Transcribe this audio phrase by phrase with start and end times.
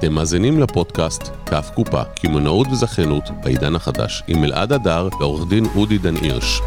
[0.00, 5.98] אתם מאזינים לפודקאסט כף קופה, קמעונאות וזכיינות בעידן החדש, עם אלעד הדר ועורך דין אודי
[5.98, 6.60] דן הירש.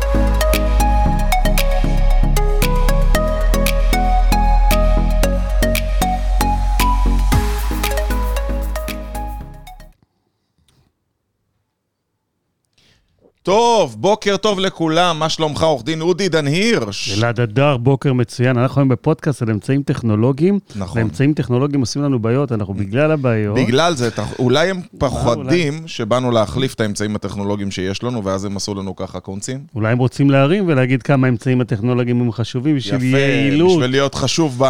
[13.43, 17.17] טוב, בוקר טוב לכולם, מה שלומך, עורך דין אודי דן הירש?
[17.17, 18.57] אלעד הדר, בוקר מצוין.
[18.57, 20.59] אנחנו היום בפודקאסט על אמצעים טכנולוגיים.
[20.75, 21.01] נכון.
[21.01, 23.57] ואמצעים טכנולוגיים עושים לנו בעיות, אנחנו בגלל הבעיות.
[23.57, 28.75] בגלל זה, אולי הם פחדים שבאנו להחליף את האמצעים הטכנולוגיים שיש לנו, ואז הם עשו
[28.75, 29.59] לנו ככה קונצים.
[29.75, 33.77] אולי הם רוצים להרים ולהגיד כמה האמצעים הטכנולוגיים הם חשובים בשביל יפה, יעילות.
[33.77, 34.61] בשביל להיות חשוב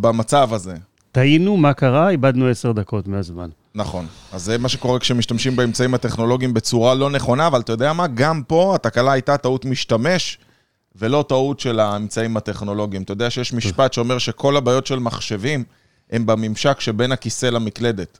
[0.00, 0.74] במצב הזה.
[1.12, 2.10] טעינו, מה קרה?
[2.10, 3.48] איבדנו עשר דקות מהזמן.
[3.74, 4.06] נכון.
[4.32, 8.06] אז זה מה שקורה כשמשתמשים באמצעים הטכנולוגיים בצורה לא נכונה, אבל אתה יודע מה?
[8.06, 10.38] גם פה התקלה הייתה טעות משתמש,
[10.96, 13.02] ולא טעות של האמצעים הטכנולוגיים.
[13.02, 15.64] אתה יודע שיש משפט שאומר שכל הבעיות של מחשבים
[16.10, 18.18] הם בממשק שבין הכיסא למקלדת.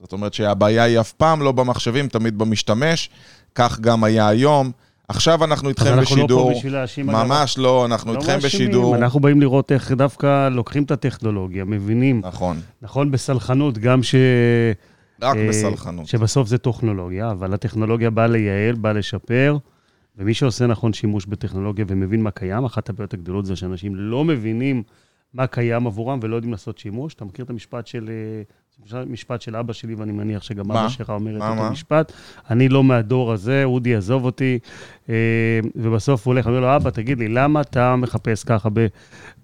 [0.00, 3.10] זאת אומרת שהבעיה היא אף פעם לא במחשבים, תמיד במשתמש.
[3.54, 4.72] כך גם היה היום.
[5.08, 6.52] עכשיו אנחנו איתכם אנחנו לא בשידור.
[6.52, 7.26] פה בשביל להאשים, אגב.
[7.26, 8.96] ממש לא, אנחנו לא איתכם מאשימים, בשידור.
[8.96, 14.14] אנחנו באים לראות איך דווקא לוקחים את הטכנולוגיה, מבינים, נכון, נכון, בסלחנות, גם ש...
[15.22, 16.06] רק אה, בסלחנות.
[16.06, 19.58] שבסוף זה טכנולוגיה, אבל הטכנולוגיה באה לייעל, באה לשפר,
[20.18, 24.82] ומי שעושה נכון שימוש בטכנולוגיה ומבין מה קיים, אחת הבעיות הגדולות זה שאנשים לא מבינים
[25.34, 27.14] מה קיים עבורם ולא יודעים לעשות שימוש.
[27.14, 28.42] אתה מכיר את המשפט של, אה,
[29.06, 30.80] משפט של אבא שלי, ואני מניח שגם מה?
[30.80, 31.70] אבא שלך אומר את אותו?
[31.70, 32.12] משפט.
[32.50, 34.58] אני לא מהדור הזה, אודי, עזוב אותי.
[35.08, 35.14] אה,
[35.76, 38.86] ובסוף הוא הולך, אומר לו, אבא, תגיד לי, למה אתה מחפש ככה ב-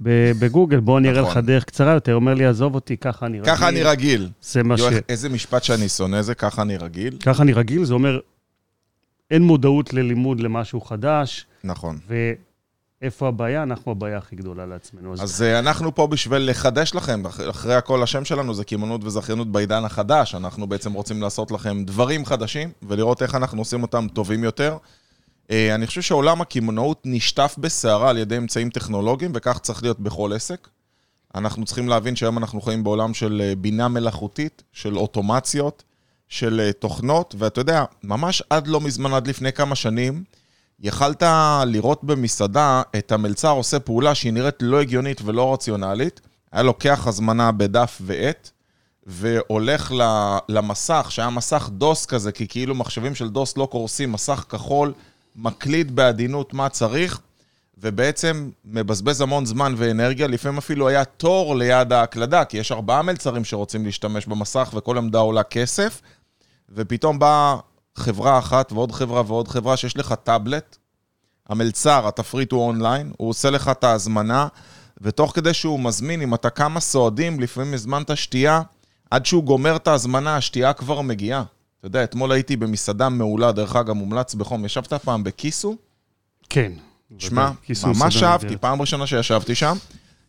[0.03, 0.81] ב- בגוגל?
[0.81, 1.47] בוא אני אראה לך נכון.
[1.47, 2.15] דרך קצרה יותר.
[2.15, 3.53] אומר לי, עזוב אותי, ככה אני רגיל.
[3.55, 4.29] ככה אני רגיל.
[4.43, 4.83] זה מה ש...
[5.09, 7.17] איזה משפט שאני שונא זה, ככה אני רגיל.
[7.25, 8.19] ככה אני רגיל, זה אומר,
[9.31, 11.99] אין מודעות ללימוד למשהו חדש, נכון.
[13.03, 13.63] ואיפה הבעיה?
[13.63, 15.13] אנחנו הבעיה הכי גדולה לעצמנו.
[15.13, 19.05] אז, אז אה, אנחנו פה בשביל לחדש לכם, אח- אחרי הכל השם שלנו זה קמעונות
[19.05, 24.07] וזכיינות בעידן החדש, אנחנו בעצם רוצים לעשות לכם דברים חדשים, ולראות איך אנחנו עושים אותם
[24.13, 24.77] טובים יותר.
[25.51, 30.33] אה, אני חושב שעולם הקמעונאות נשטף בסערה על ידי אמצעים טכנולוגיים, וכך צריך להיות בכל
[30.33, 30.69] עסק.
[31.35, 35.83] אנחנו צריכים להבין שהיום אנחנו חיים בעולם של אה, בינה מלאכותית, של אוטומציות,
[36.29, 40.25] של תוכנות, ואתה יודע, ממש עד לא מזמן, עד לפני כמה שנים,
[40.81, 41.23] יכלת
[41.67, 46.21] לראות במסעדה את המלצר עושה פעולה שהיא נראית לא הגיונית ולא רציונלית,
[46.53, 48.51] היה לוקח הזמנה בדף ועט,
[49.07, 49.93] והולך
[50.49, 54.93] למסך, שהיה מסך דוס כזה, כי כאילו מחשבים של דוס לא קורסים, מסך כחול,
[55.37, 57.21] מקליד בעדינות מה צריך,
[57.79, 63.45] ובעצם מבזבז המון זמן ואנרגיה, לפעמים אפילו היה תור ליד ההקלדה, כי יש ארבעה מלצרים
[63.45, 66.01] שרוצים להשתמש במסך וכל עמדה עולה כסף,
[66.75, 67.57] ופתאום באה
[67.97, 70.77] חברה אחת ועוד חברה ועוד חברה שיש לך טאבלט,
[71.49, 74.49] המלצר, התפריט הוא אונליין, הוא עושה לך את ההזמנה,
[75.01, 78.63] ותוך כדי שהוא מזמין, אם אתה כמה סועדים, לפעמים הזמנת שתייה,
[79.11, 81.45] עד שהוא גומר את ההזמנה, השתייה כבר מגיעה.
[81.79, 84.65] אתה יודע, אתמול הייתי במסעדה מעולה, דרך אגב, מומלץ בחום.
[84.65, 85.77] ישבת פעם בכיסו?
[86.49, 86.73] כן.
[87.19, 87.51] שמע,
[87.85, 88.57] ממש אהבתי.
[88.57, 89.77] פעם ראשונה שישבתי שם.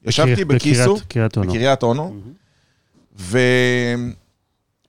[0.04, 0.46] ישבתי
[1.38, 1.50] אונו.
[1.50, 2.16] בקריית אונו,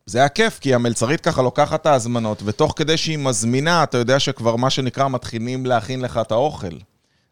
[0.06, 4.18] וזה היה כיף, כי המלצרית ככה לוקחת את ההזמנות, ותוך כדי שהיא מזמינה, אתה יודע
[4.18, 6.76] שכבר מה שנקרא מתחילים להכין לך את האוכל.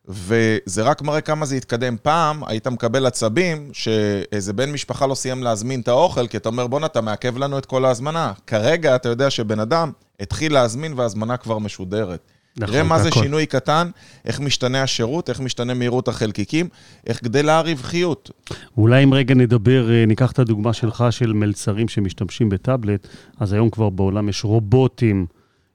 [0.08, 1.96] וזה רק מראה כמה זה התקדם.
[2.02, 6.66] פעם היית מקבל עצבים שאיזה בן משפחה לא סיים להזמין את האוכל, כי אתה אומר,
[6.66, 8.32] בואנה, אתה מעכב לנו את כל ההזמנה.
[8.46, 12.20] כרגע אתה יודע שבן אדם התחיל להזמין וההזמנה כבר משודרת.
[12.56, 13.10] נכון, תראה מה זה.
[13.10, 13.90] שינוי קטן,
[14.24, 16.68] איך משתנה השירות, איך משתנה מהירות החלקיקים,
[17.06, 18.30] איך גדלה הרווחיות.
[18.76, 23.08] אולי אם רגע נדבר, אה, ניקח את הדוגמה שלך של מלצרים שמשתמשים בטאבלט,
[23.40, 25.26] אז היום כבר בעולם יש רובוטים.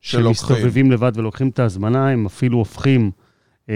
[0.01, 3.11] שמסתובבים לבד ולוקחים את ההזמנה, הם אפילו הופכים,
[3.69, 3.75] אה,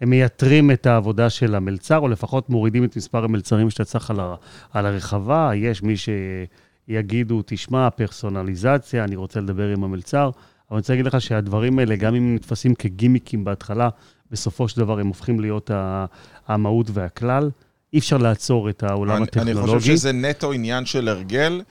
[0.00, 4.20] הם מייתרים את העבודה של המלצר, או לפחות מורידים את מספר המלצרים שאתה צריך על,
[4.20, 4.34] ה-
[4.72, 5.50] על הרחבה.
[5.54, 5.94] יש מי
[6.88, 10.30] שיגידו, תשמע, פרסונליזציה, אני רוצה לדבר עם המלצר,
[10.70, 13.88] אבל אני רוצה להגיד לך שהדברים האלה, גם אם נתפסים כגימיקים בהתחלה,
[14.30, 15.70] בסופו של דבר הם הופכים להיות
[16.46, 17.50] המהות והכלל.
[17.92, 19.80] אי אפשר לעצור את העולם אני, אני הטכנולוגי.
[19.80, 21.62] חושב שזה נטו עניין של הרגל,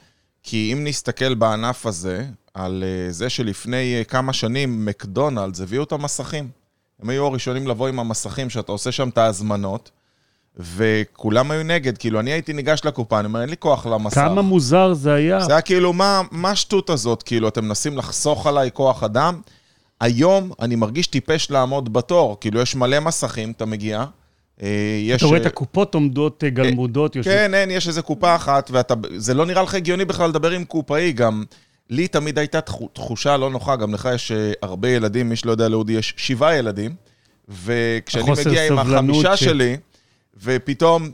[0.44, 5.92] כי אם נסתכל בענף הזה, על אה, זה שלפני אה, כמה שנים מקדונלדס הביאו את
[5.92, 6.50] המסכים.
[7.02, 9.92] הם היו הראשונים לבוא עם המסכים, שאתה עושה שם את ההזמנות,
[10.60, 14.16] וכולם היו נגד, כאילו, אני הייתי ניגש לקופה, אני אומר, אין לי כוח למסך.
[14.16, 15.40] כמה מוזר זה היה.
[15.40, 17.24] זה היה כאילו, מה, מה השטות הזאת?
[17.24, 19.42] כאילו, אתם מנסים לחסוך עליי כוח אדם?
[20.02, 24.06] היום אני מרגיש טיפש לעמוד בתור, כאילו, יש מלא מסכים, אתה מגיע,
[24.62, 24.68] אה,
[25.02, 25.18] יש...
[25.18, 27.36] אתה רואה את אה, הקופות עומדות אה, גלמודות, יושבות.
[27.36, 28.72] כן, אין, יש איזה קופה אחת,
[29.04, 31.44] וזה לא נראה לך הגיוני בכלל לדבר עם קופאי, גם
[31.90, 34.32] לי תמיד הייתה תחו- תחושה לא נוחה, גם לך יש
[34.62, 36.96] הרבה ילדים, מי שלא יודע, לאודי יש שבעה ילדים,
[37.64, 39.78] וכשאני מגיע עם החמישה ש- שלי,
[40.44, 41.10] ופתאום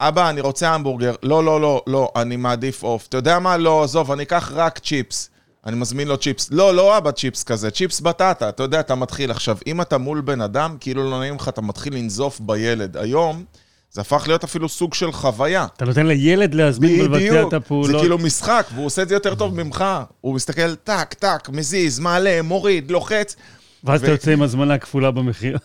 [0.00, 1.14] אבא, אני רוצה המבורגר.
[1.22, 3.06] לא, לא, לא, לא, אני מעדיף עוף.
[3.06, 3.56] אתה יודע מה?
[3.56, 5.30] לא, עזוב, אני אקח רק צ'יפס.
[5.66, 6.48] אני מזמין לו צ'יפס.
[6.50, 8.48] לא, לא אבא צ'יפס כזה, צ'יפס בטטה.
[8.48, 9.56] אתה יודע, אתה מתחיל עכשיו.
[9.66, 12.96] אם אתה מול בן אדם, כאילו לא נעים לך, אתה מתחיל לנזוף בילד.
[12.96, 13.44] היום,
[13.92, 15.66] זה הפך להיות אפילו סוג של חוויה.
[15.76, 18.00] אתה נותן לילד להזמין ולבצע את בדיוק, זה הפעולות.
[18.00, 19.84] כאילו משחק, והוא עושה את זה יותר טוב ממך.
[20.20, 23.36] הוא מסתכל, טק, טק, מזיז, מעלה, מוריד, לוחץ.
[23.84, 25.58] ואז אתה יוצא עם הזמנה כפולה במחיר.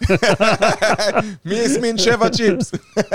[1.46, 2.72] מי הזמין שבע צ'יפס?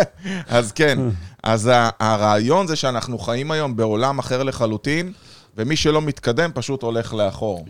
[0.49, 0.99] אז כן,
[1.43, 1.71] אז
[2.01, 5.13] הרעיון זה שאנחנו חיים היום בעולם אחר לחלוטין,
[5.57, 7.67] ומי שלא מתקדם פשוט הולך לאחור.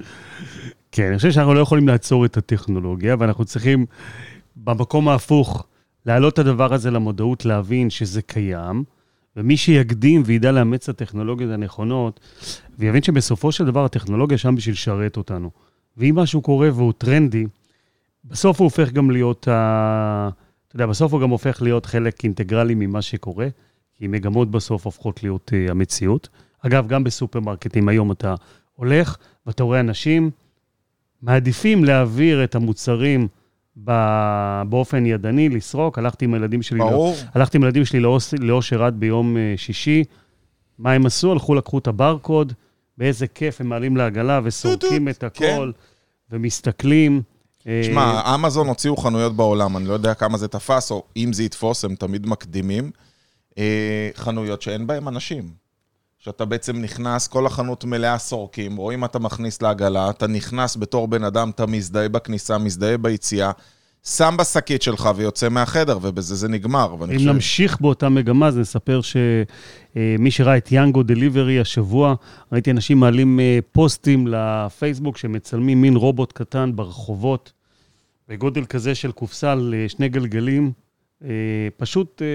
[0.92, 3.86] כן, אני חושב שאנחנו לא יכולים לעצור את הטכנולוגיה, ואנחנו צריכים,
[4.56, 5.64] במקום ההפוך,
[6.06, 8.84] להעלות את הדבר הזה למודעות, להבין שזה קיים,
[9.36, 12.20] ומי שיקדים וידע לאמץ את הטכנולוגיות הנכונות,
[12.78, 15.50] ויבין שבסופו של דבר הטכנולוגיה שם בשביל לשרת אותנו.
[16.00, 17.47] ואם משהו קורה והוא טרנדי,
[18.25, 20.29] בסוף הוא הופך גם להיות, ה...
[20.69, 23.49] אתה יודע, בסוף הוא גם הופך להיות חלק אינטגרלי ממה שקורה,
[23.94, 26.29] כי מגמות בסוף הופכות להיות uh, המציאות.
[26.67, 28.35] אגב, גם בסופרמרקטים היום אתה
[28.75, 29.17] הולך
[29.47, 30.31] ואתה רואה אנשים
[31.23, 33.29] מעדיפים להעביר את המוצרים
[33.85, 35.99] ב- באופן ידני, לסרוק.
[35.99, 37.14] הלכתי עם הילדים שלי, ברור.
[37.35, 38.00] הלכתי עם הילדים שלי
[38.38, 40.05] לאושר עד ביום אה, שישי.
[40.79, 41.32] מה הם עשו?
[41.32, 42.52] הלכו, לקחו את הברקוד,
[43.00, 45.70] באיזה כיף, הם מעלים לעגלה וסורקים את הכל,
[46.31, 47.23] ומסתכלים.
[47.67, 51.43] אה, שמע, אמזון הוציאו חנויות בעולם, אני לא יודע כמה זה תפס, או אם זה
[51.43, 52.91] יתפוס, הם תמיד מקדימים.
[53.58, 55.50] אה, חנויות שאין בהן אנשים.
[56.19, 61.08] שאתה בעצם נכנס, כל החנות מלאה סורקים, או אם אתה מכניס לעגלה, אתה נכנס בתור
[61.08, 63.50] בן אדם, אתה מזדהה בכניסה, מזדהה ביציאה,
[64.05, 66.94] שם בשקית שלך ויוצא מהחדר, ובזה זה נגמר.
[66.94, 72.14] אם חושב- נמשיך באותה מגמה, אז נספר שמי שראה את יאנגו דליברי השבוע,
[72.52, 77.52] ראיתי אנשים מעלים אה, פוסטים לפייסבוק שמצלמים מין רובוט קטן ברחובות,
[78.29, 80.73] בגודל כזה של קופסה על אה, שני גלגלים,
[81.25, 81.29] אה,
[81.76, 82.26] פשוט אה,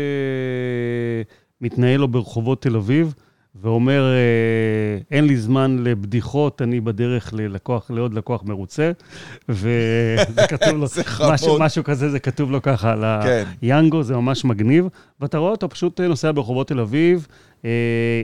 [1.61, 3.13] מתנהל לו ברחובות תל אביב.
[3.61, 8.91] ואומר, אה, אין לי זמן לבדיחות, אני בדרך ללקוח, לעוד לקוח מרוצה,
[9.49, 10.87] וזה כתוב לו.
[11.33, 13.03] משהו, משהו כזה, זה כתוב לו ככה על.
[13.23, 13.43] כן.
[14.01, 14.87] זה ממש מגניב,
[15.19, 17.27] ואתה רואה אותו פשוט אה, נוסע ברחובות תל אביב,
[17.65, 17.69] אה,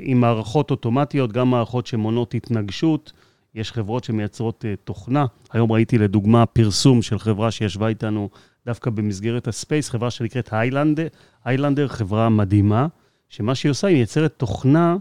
[0.02, 3.12] עם מערכות אוטומטיות, גם מערכות שמונות התנגשות.
[3.56, 5.26] יש חברות שמייצרות אה, תוכנה.
[5.54, 8.30] היום ראיתי לדוגמה פרסום של חברה שישבה איתנו
[8.66, 11.08] דווקא במסגרת הספייס, חברה שנקראת היילנדר,
[11.46, 12.88] היילנדר, חברה מדהימה,
[13.30, 14.98] שמה שהיא עושה, היא מייצרת תוכנה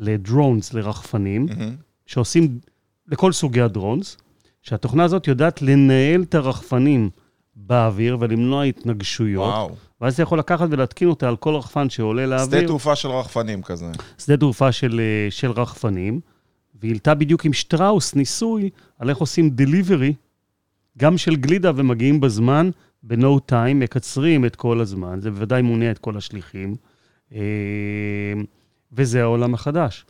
[0.00, 1.74] לדרונס, לרחפנים, מהמם.
[2.06, 2.58] שעושים
[3.08, 4.16] לכל סוגי הדרונס,
[4.62, 7.10] שהתוכנה הזאת יודעת לנהל את הרחפנים
[7.56, 9.54] באוויר ולמנוע התנגשויות.
[9.54, 9.70] וואו.
[10.00, 12.66] ואז אתה יכול לקחת ולהתקין אותה על כל רחפן שעולה שדה לאוויר.
[12.66, 13.86] תעופה של רחפנים כזה.
[14.18, 16.20] שדה תעופה של, אה, של רחפנים,
[16.80, 20.14] והיא העלתה בדיוק עם שטראוס ניסוי על איך עושים דליברי,
[20.98, 22.70] גם של גלידה ומגיעים בזמן,
[23.02, 26.76] ב-no time, מקצרים את כל הזמן, זה בוודאי מונע את כל השליחים,
[27.34, 27.40] אה,
[28.92, 30.04] וזה העולם החדש.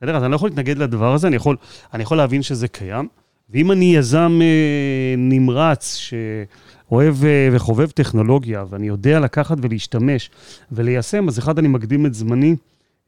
[0.00, 0.16] בסדר?
[0.16, 1.56] אז אני לא יכול להתנגד לדבר הזה, אני יכול,
[1.94, 3.08] אני יכול להבין שזה קיים,
[3.50, 10.30] ואם אני יזם אה, נמרץ שאוהב אה, וחובב טכנולוגיה, ואני יודע לקחת ולהשתמש
[10.72, 12.56] וליישם, אז אחד, אני מקדים את זמני,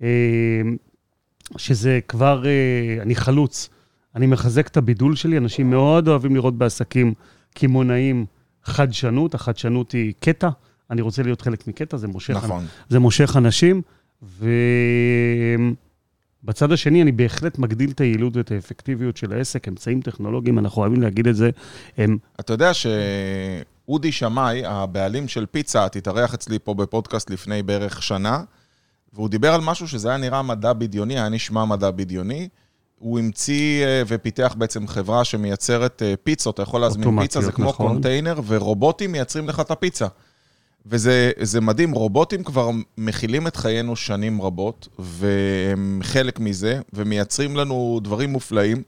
[0.02, 0.08] אה,
[1.56, 3.68] שזה כבר, אה, אני חלוץ.
[4.14, 7.14] אני מחזק את הבידול שלי, אנשים מאוד אוהבים לראות בעסקים
[7.54, 8.26] קמעונאים
[8.64, 10.48] חדשנות, החדשנות היא קטע,
[10.90, 12.66] אני רוצה להיות חלק מקטע, זה מושך, נכון.
[12.88, 13.82] זה מושך אנשים,
[16.42, 21.02] ובצד השני אני בהחלט מגדיל את היעילות ואת האפקטיביות של העסק, אמצעים טכנולוגיים, אנחנו אוהבים
[21.02, 21.50] להגיד את זה,
[21.98, 28.42] הם אתה יודע שאודי שמאי, הבעלים של פיצה, התארח אצלי פה בפודקאסט לפני בערך שנה,
[29.12, 32.48] והוא דיבר על משהו שזה היה נראה מדע בדיוני, היה נשמע מדע בדיוני.
[32.98, 37.68] הוא המציא אה, ופיתח בעצם חברה שמייצרת אה, פיצות, אתה יכול להזמין פיצה, זה כמו
[37.68, 37.88] נכון.
[37.88, 40.06] קונטיינר, ורובוטים מייצרים לך את הפיצה.
[40.90, 48.00] וזה זה מדהים, רובוטים כבר מכילים את חיינו שנים רבות, והם חלק מזה, ומייצרים לנו
[48.02, 48.82] דברים מופלאים,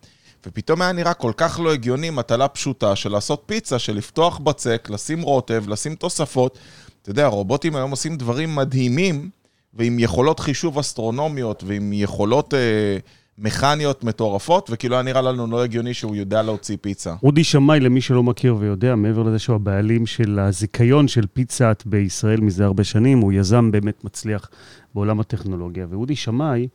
[0.47, 4.89] ופתאום היה נראה כל כך לא הגיוני מטלה פשוטה של לעשות פיצה, של לפתוח בצק,
[4.91, 6.59] לשים רוטב, לשים תוספות.
[7.03, 9.31] אתה יודע, רובוטים היום עושים דברים מדהימים,
[9.75, 12.99] ועם יכולות חישוב אסטרונומיות, ועם יכולות אה,
[13.39, 17.15] מכניות מטורפות, וכאילו היה נראה לנו לא הגיוני שהוא יודע להוציא פיצה.
[17.23, 22.41] אודי שמאי, למי שלא מכיר ויודע, מעבר לזה שהוא הבעלים של הזיכיון של פיצה-האט בישראל
[22.41, 24.51] מזה הרבה שנים, הוא יזם באמת מצליח
[24.95, 25.87] בעולם הטכנולוגיה.
[25.91, 26.69] ואודי שמאי,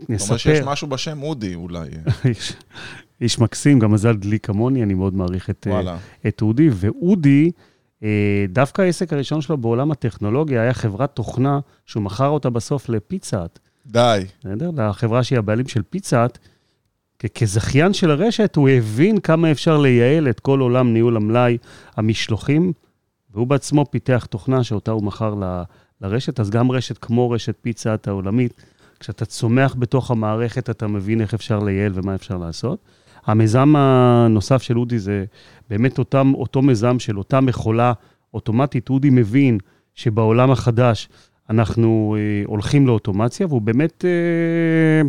[0.00, 1.88] זאת אומרת שיש נספר, משהו בשם אודי אולי.
[2.24, 2.52] איש,
[3.20, 5.96] איש מקסים, גם מזל דלי כמוני, אני מאוד מעריך את, אה.
[6.28, 6.68] את אודי.
[6.72, 7.50] ואודי,
[8.02, 13.58] אה, דווקא העסק הראשון שלו בעולם הטכנולוגיה היה חברת תוכנה שהוא מכר אותה בסוף לפיצה-האט.
[13.88, 14.24] די.
[14.40, 14.70] בסדר?
[14.76, 15.82] לחברה שהיא הבעלים של
[17.18, 21.58] כ- כזכיין של הרשת, הוא הבין כמה אפשר לייעל את כל עולם ניהול המלאי,
[21.96, 22.72] המשלוחים,
[23.34, 25.62] והוא בעצמו פיתח תוכנה שאותה הוא מכר ל-
[26.00, 28.62] לרשת, אז גם רשת כמו רשת פיצה את העולמית,
[29.00, 32.78] כשאתה צומח בתוך המערכת, אתה מבין איך אפשר לייעל ומה אפשר לעשות.
[33.26, 35.24] המיזם הנוסף של אודי זה
[35.70, 37.92] באמת אותם, אותו מיזם של אותה מכולה
[38.34, 38.90] אוטומטית.
[38.90, 39.58] אודי מבין
[39.94, 41.08] שבעולם החדש
[41.50, 45.08] אנחנו אה, הולכים לאוטומציה, והוא באמת אה,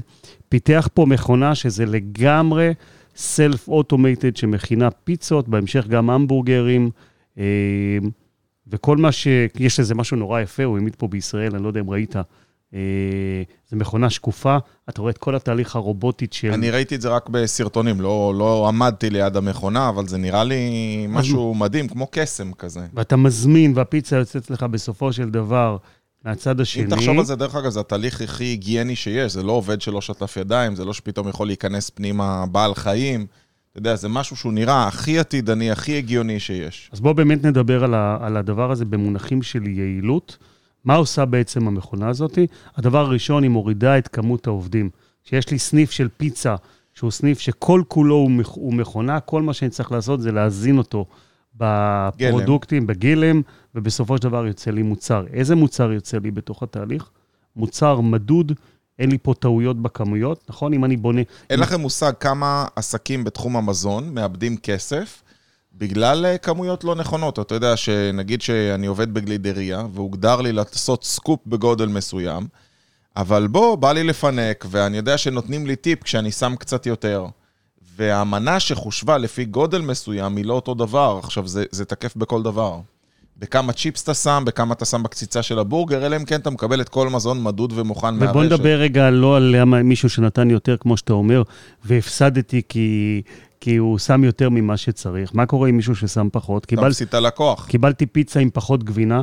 [0.49, 2.73] פיתח פה מכונה שזה לגמרי
[3.15, 6.89] Self-Automated שמכינה פיצות, בהמשך גם המבורגרים.
[7.37, 7.43] אה,
[8.67, 9.27] וכל מה ש...
[9.59, 12.15] יש לזה משהו נורא יפה, הוא העמיד פה בישראל, אני לא יודע אם ראית.
[12.73, 12.79] אה,
[13.69, 14.57] זו מכונה שקופה,
[14.89, 16.51] אתה רואה את כל התהליך הרובוטית של...
[16.51, 21.05] אני ראיתי את זה רק בסרטונים, לא, לא עמדתי ליד המכונה, אבל זה נראה לי
[21.09, 22.79] משהו מדהים, כמו קסם כזה.
[22.93, 25.77] ואתה מזמין, והפיצה יוצאת לך בסופו של דבר
[26.25, 26.83] מהצד השני.
[26.83, 30.01] אם תחשוב על זה, דרך אגב, זה התהליך הכי היגייני שיש, זה לא עובד שלא
[30.01, 33.25] שטף ידיים, זה לא שפתאום יכול להיכנס פנימה בעל חיים.
[33.71, 36.89] אתה יודע, זה משהו שהוא נראה הכי עתידני, הכי הגיוני שיש.
[36.93, 40.37] אז בואו באמת נדבר על, ה, על הדבר הזה במונחים של יעילות.
[40.85, 42.39] מה עושה בעצם המכונה הזאת?
[42.75, 44.89] הדבר הראשון, היא מורידה את כמות העובדים.
[45.23, 46.55] כשיש לי סניף של פיצה,
[46.93, 51.05] שהוא סניף שכל כולו הוא, הוא מכונה, כל מה שאני צריך לעשות זה להזין אותו
[51.59, 52.87] בפרודוקטים, גלם.
[52.87, 53.41] בגלם,
[53.75, 55.25] ובסופו של דבר יוצא לי מוצר.
[55.33, 57.09] איזה מוצר יוצא לי בתוך התהליך?
[57.55, 58.51] מוצר מדוד,
[58.99, 60.73] אין לי פה טעויות בכמויות, נכון?
[60.73, 61.21] אם אני בונה...
[61.49, 65.23] אין לכם מושג כמה עסקים בתחום המזון מאבדים כסף
[65.73, 67.39] בגלל אה, כמויות לא נכונות.
[67.39, 72.47] אתה יודע שנגיד שאני עובד בגלידריה, והוגדר לי לעשות סקופ בגודל מסוים,
[73.15, 77.25] אבל בוא, בא לי לפנק, ואני יודע שנותנים לי טיפ כשאני שם קצת יותר.
[77.99, 81.19] והמנה שחושבה לפי גודל מסוים היא לא אותו דבר.
[81.23, 82.79] עכשיו, זה, זה תקף בכל דבר.
[83.37, 86.81] בכמה צ'יפס אתה שם, בכמה אתה שם בקציצה של הבורגר, אלא אם כן אתה מקבל
[86.81, 88.29] את כל מזון מדוד ומוכן מהרשת.
[88.29, 91.43] ובוא נדבר רגע לא על מישהו שנתן יותר, כמו שאתה אומר,
[91.85, 93.21] והפסדתי כי,
[93.61, 95.31] כי הוא שם יותר ממה שצריך.
[95.33, 96.61] מה קורה עם מישהו ששם פחות?
[96.61, 96.87] אתה קיבל...
[96.87, 97.65] מפסיד לקוח.
[97.67, 99.21] קיבלתי פיצה עם פחות גבינה.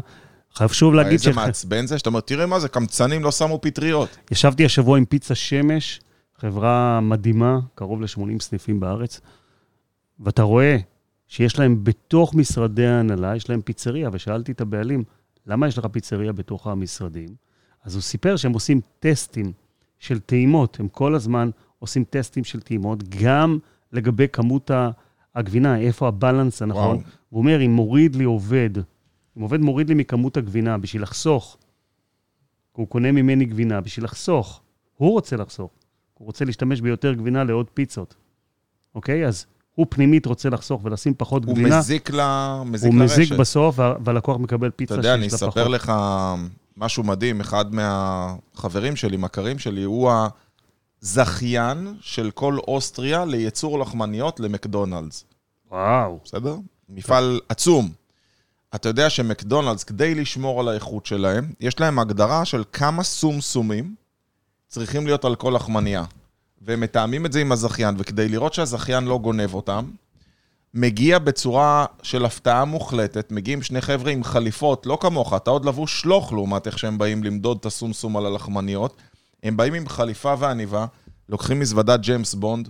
[0.55, 1.37] חשוב להגיד איזה ש...
[1.37, 4.09] מעצבן זה, שאתה אומר, תראה מה זה, קמצנים לא שמו פטריות.
[4.31, 6.01] ישבתי השבוע עם פיצה שמש,
[6.39, 9.21] חברה מדהימה, קרוב ל-80 סניפים בארץ,
[10.21, 10.77] ואתה רואה
[11.29, 15.05] שיש להם בתוך משרדי ההנהלה, יש להם פיצריה, ושאלתי את הבעלים,
[15.47, 17.29] למה יש לך פיצריה בתוך המשרדים?
[17.85, 19.53] אז הוא סיפר שהם עושים טסטים
[19.99, 23.59] של טעימות, הם כל הזמן עושים טסטים של טעימות, גם
[23.93, 24.71] לגבי כמות
[25.35, 26.97] הגבינה, איפה הבלנס הנכון.
[26.97, 27.01] וואו.
[27.29, 28.71] הוא אומר, אם מוריד לי עובד,
[29.37, 31.59] אם עובד מוריד לי מכמות הגבינה בשביל לחסוך,
[32.73, 34.63] הוא קונה ממני גבינה בשביל לחסוך,
[34.97, 35.71] הוא רוצה לחסוך,
[36.19, 38.15] הוא רוצה להשתמש ביותר גבינה לעוד פיצות,
[38.95, 39.27] אוקיי?
[39.27, 41.69] אז הוא פנימית רוצה לחסוך ולשים פחות הוא גבינה.
[41.69, 42.21] הוא מזיק, ל...
[42.65, 43.17] מזיק הוא לרשת.
[43.17, 45.19] הוא מזיק בסוף, והלקוח מקבל פיצה שיש לה פחות.
[45.19, 45.93] אתה יודע, אני אספר לך
[46.77, 47.41] משהו מדהים.
[47.41, 50.11] אחד מהחברים שלי, מכרים שלי, הוא
[51.03, 55.25] הזכיין של כל אוסטריה לייצור לחמניות למקדונלדס.
[55.71, 56.19] וואו.
[56.25, 56.57] בסדר?
[56.89, 57.91] מפעל עצום.
[58.75, 63.95] אתה יודע שמקדונלדס, כדי לשמור על האיכות שלהם, יש להם הגדרה של כמה סומסומים
[64.69, 66.05] צריכים להיות על כל לחמניה.
[66.63, 69.91] והם מתאמים את זה עם הזכיין, וכדי לראות שהזכיין לא גונב אותם,
[70.75, 76.01] מגיע בצורה של הפתעה מוחלטת, מגיעים שני חבר'ה עם חליפות, לא כמוך, אתה עוד לבוש
[76.01, 78.97] שלוך לעומת איך שהם באים למדוד את הסומסום על הלחמניות.
[79.43, 80.87] הם באים עם חליפה ועניבה,
[81.29, 82.69] לוקחים מזוודת ג'יימס בונד,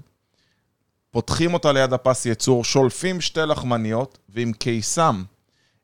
[1.10, 5.22] פותחים אותה ליד הפס ייצור, שולפים שתי לחמניות, ועם קיסם,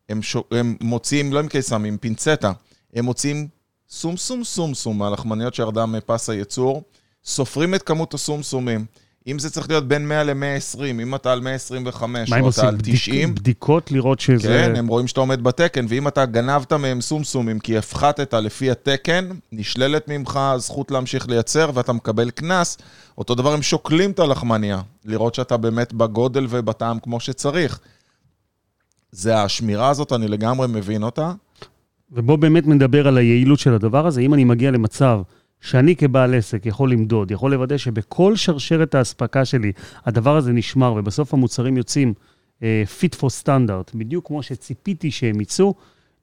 [0.08, 0.36] הם, ש...
[0.50, 2.52] הם מוציאים, לא עם קיסם, עם פינצטה,
[2.94, 3.48] הם מוציאים
[3.92, 6.82] סום סום סום סום מהלחמניות שירדה מפס הייצור,
[7.24, 8.84] סופרים את כמות הסומסומים.
[9.26, 13.34] אם זה צריך להיות בין 100 ל-120, אם אתה על 125 או אתה על 90...
[13.34, 14.48] בדיקות לראות שזה...
[14.48, 19.28] כן, הם רואים שאתה עומד בתקן, ואם אתה גנבת מהם סומסומים כי הפחתת לפי התקן,
[19.52, 22.78] נשללת ממך הזכות להמשיך לייצר ואתה מקבל קנס.
[23.18, 27.80] אותו דבר, הם שוקלים את הלחמניה, לראות שאתה באמת בגודל ובטעם כמו שצריך.
[29.12, 31.32] זה השמירה הזאת, אני לגמרי מבין אותה.
[32.12, 34.20] ובוא באמת נדבר על היעילות של הדבר הזה.
[34.20, 35.20] אם אני מגיע למצב...
[35.62, 39.72] שאני כבעל עסק יכול למדוד, יכול לוודא שבכל שרשרת האספקה שלי
[40.04, 42.14] הדבר הזה נשמר, ובסוף המוצרים יוצאים
[42.58, 42.62] uh,
[43.00, 45.74] fit for standard, בדיוק כמו שציפיתי שהם יצאו,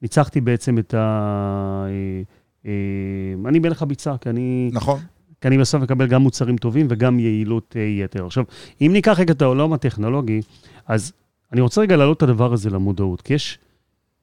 [0.01, 1.85] ניצחתי בעצם את ה...
[1.87, 4.69] Uh, uh, אני מלך הביצה, כי אני...
[4.73, 4.99] נכון.
[5.41, 8.25] כי אני בסוף מקבל גם מוצרים טובים וגם יעילות יתר.
[8.25, 8.43] עכשיו,
[8.81, 10.41] אם ניקח רגע את העולם הטכנולוגי,
[10.87, 11.13] אז
[11.53, 13.59] אני רוצה רגע להעלות את הדבר הזה למודעות, כי יש...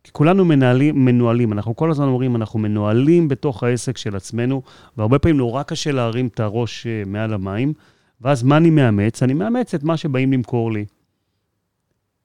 [0.07, 4.63] כי כולנו מנהלים, מנוהלים, אנחנו כל הזמן אומרים, אנחנו מנוהלים בתוך העסק של עצמנו,
[4.97, 7.73] והרבה פעמים נורא קשה להרים את הראש uh, מעל המים,
[8.21, 9.23] ואז מה אני מאמץ?
[9.23, 10.85] אני מאמץ את מה שבאים למכור לי.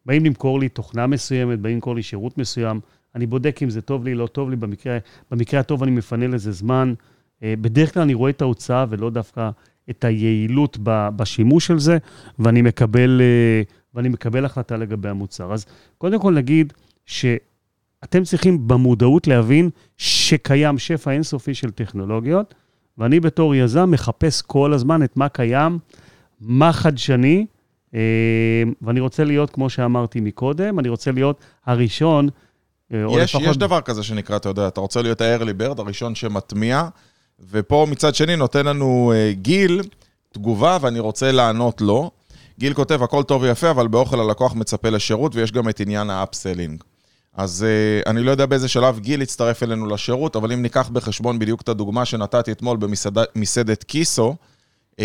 [0.05, 2.79] באים למכור לי תוכנה מסוימת, באים למכור לי שירות מסוים,
[3.15, 4.97] אני בודק אם זה טוב לי, לא טוב לי, במקרה,
[5.31, 6.93] במקרה הטוב אני מפנה לזה זמן.
[7.39, 9.49] Uh, בדרך כלל אני רואה את ההוצאה ולא דווקא
[9.89, 10.77] את היעילות
[11.15, 11.97] בשימוש של זה,
[12.39, 15.53] ואני מקבל, uh, ואני מקבל החלטה לגבי המוצר.
[15.53, 15.65] אז
[15.97, 16.73] קודם כל נגיד,
[17.05, 17.25] ש...
[18.03, 22.53] אתם צריכים במודעות להבין שקיים שפע אינסופי של טכנולוגיות,
[22.97, 25.79] ואני בתור יזם מחפש כל הזמן את מה קיים,
[26.41, 27.45] מה חדשני,
[27.95, 27.99] אה,
[28.81, 32.29] ואני רוצה להיות, כמו שאמרתי מקודם, אני רוצה להיות הראשון,
[32.93, 33.49] אה, או יש, לפחות...
[33.49, 36.87] יש דבר כזה שנקרא, אתה יודע, אתה רוצה להיות ה-early bird, הראשון שמטמיע,
[37.49, 39.81] ופה מצד שני נותן לנו uh, גיל
[40.33, 42.11] תגובה, ואני רוצה לענות לו.
[42.59, 46.83] גיל כותב, הכל טוב ויפה, אבל באוכל הלקוח מצפה לשירות, ויש גם את עניין ה-upselling.
[47.37, 51.39] אז uh, אני לא יודע באיזה שלב גיל יצטרף אלינו לשירות, אבל אם ניקח בחשבון
[51.39, 54.35] בדיוק את הדוגמה שנתתי אתמול במסעדת קיסו,
[54.95, 55.01] uh,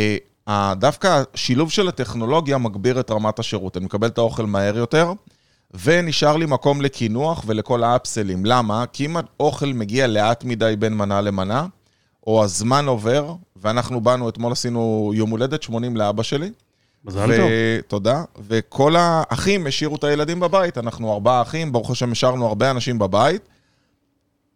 [0.76, 3.76] דווקא השילוב של הטכנולוגיה מגביר את רמת השירות.
[3.76, 5.12] אני מקבל את האוכל מהר יותר,
[5.84, 8.44] ונשאר לי מקום לקינוח ולכל האפסלים.
[8.44, 8.84] למה?
[8.92, 11.66] כי אם האוכל מגיע לאט מדי בין מנה למנה,
[12.26, 16.50] או הזמן עובר, ואנחנו באנו, אתמול עשינו יום הולדת 80 לאבא שלי.
[17.06, 17.50] מזל ו- טוב.
[17.88, 18.24] תודה.
[18.48, 23.42] וכל האחים השאירו את הילדים בבית, אנחנו ארבעה אחים, ברוך השם השארנו הרבה אנשים בבית.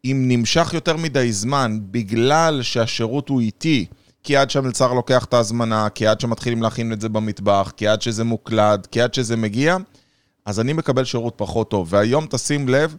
[0.04, 3.86] אם נמשך יותר מדי זמן, בגלל שהשירות הוא איטי,
[4.22, 8.02] כי עד שהמלצר לוקח את ההזמנה, כי עד שמתחילים להכין את זה במטבח, כי עד
[8.02, 9.76] שזה מוקלד, כי עד שזה מגיע,
[10.46, 11.88] אז אני מקבל שירות פחות טוב.
[11.90, 12.96] והיום, תשים לב,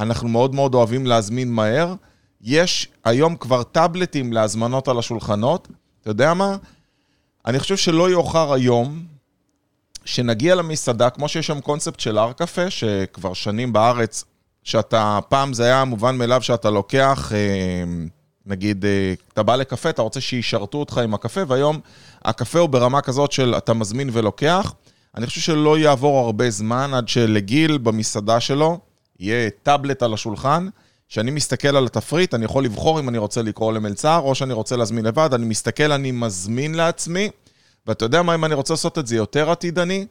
[0.00, 1.94] אנחנו מאוד מאוד אוהבים להזמין מהר.
[2.42, 5.68] יש היום כבר טאבלטים להזמנות על השולחנות.
[6.00, 6.56] אתה יודע מה?
[7.46, 9.04] אני חושב שלא יאוחר היום
[10.04, 14.24] שנגיע למסעדה, כמו שיש שם קונספט של הר קפה, שכבר שנים בארץ,
[14.64, 17.32] שאתה, פעם זה היה מובן מאליו שאתה לוקח...
[17.32, 17.84] אה,
[18.46, 21.80] נגיד, אה, אתה בא לקפה, אתה רוצה שישרתו אותך עם הקפה, והיום
[22.24, 24.74] הקפה הוא ברמה כזאת של אתה מזמין ולוקח.
[25.16, 28.78] אני חושב שלא יעבור הרבה זמן עד שלגיל במסעדה שלו
[29.20, 30.68] יהיה טאבלט על השולחן,
[31.10, 34.76] שאני מסתכל על התפריט, אני יכול לבחור אם אני רוצה לקרוא למלצר או שאני רוצה
[34.76, 37.30] להזמין לבד, אני מסתכל, אני מזמין לעצמי,
[37.86, 40.06] ואתה יודע מה, אם אני רוצה לעשות את זה יותר עתידני,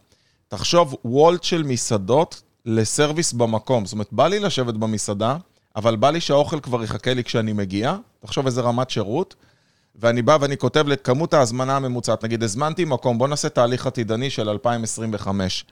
[0.47, 3.85] תחשוב וולט של מסעדות לסרוויס במקום.
[3.85, 5.37] זאת אומרת, בא לי לשבת במסעדה,
[5.75, 9.35] אבל בא לי שהאוכל כבר יחכה לי כשאני מגיע, תחשוב איזה רמת שירות,
[9.95, 14.49] ואני בא ואני כותב לכמות ההזמנה הממוצעת, נגיד הזמנתי מקום, בוא נעשה תהליך עתידני של
[14.49, 15.65] 2025.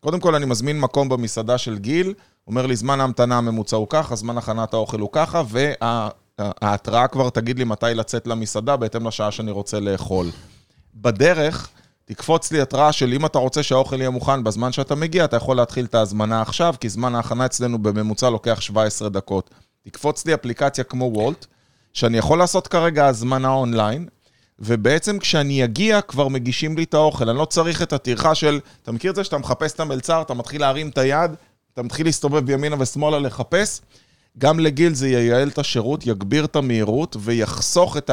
[0.00, 2.14] קודם כל אני מזמין מקום במסעדה של גיל,
[2.46, 5.42] אומר לי זמן ההמתנה הממוצע הוא ככה, זמן הכנת האוכל הוא ככה,
[6.38, 10.26] וההתראה כבר תגיד לי מתי לצאת למסעדה בהתאם לשעה שאני רוצה לאכול.
[10.94, 11.68] בדרך,
[12.04, 15.56] תקפוץ לי התראה של אם אתה רוצה שהאוכל יהיה מוכן בזמן שאתה מגיע, אתה יכול
[15.56, 19.50] להתחיל את ההזמנה עכשיו, כי זמן ההכנה אצלנו בממוצע לוקח 17 דקות.
[19.82, 21.46] תקפוץ לי אפליקציה כמו וולט,
[21.92, 24.08] שאני יכול לעשות כרגע הזמנה אונליין,
[24.60, 27.28] ובעצם כשאני אגיע כבר מגישים לי את האוכל.
[27.28, 30.34] אני לא צריך את הטרחה של, אתה מכיר את זה שאתה מחפש את המלצר, אתה
[30.34, 31.30] מתחיל להרים את היד,
[31.74, 33.80] אתה מתחיל להסתובב בימינה ושמאלה לחפש?
[34.38, 38.10] גם לגיל זה ייעל את השירות, יגביר את המהירות ויחסוך את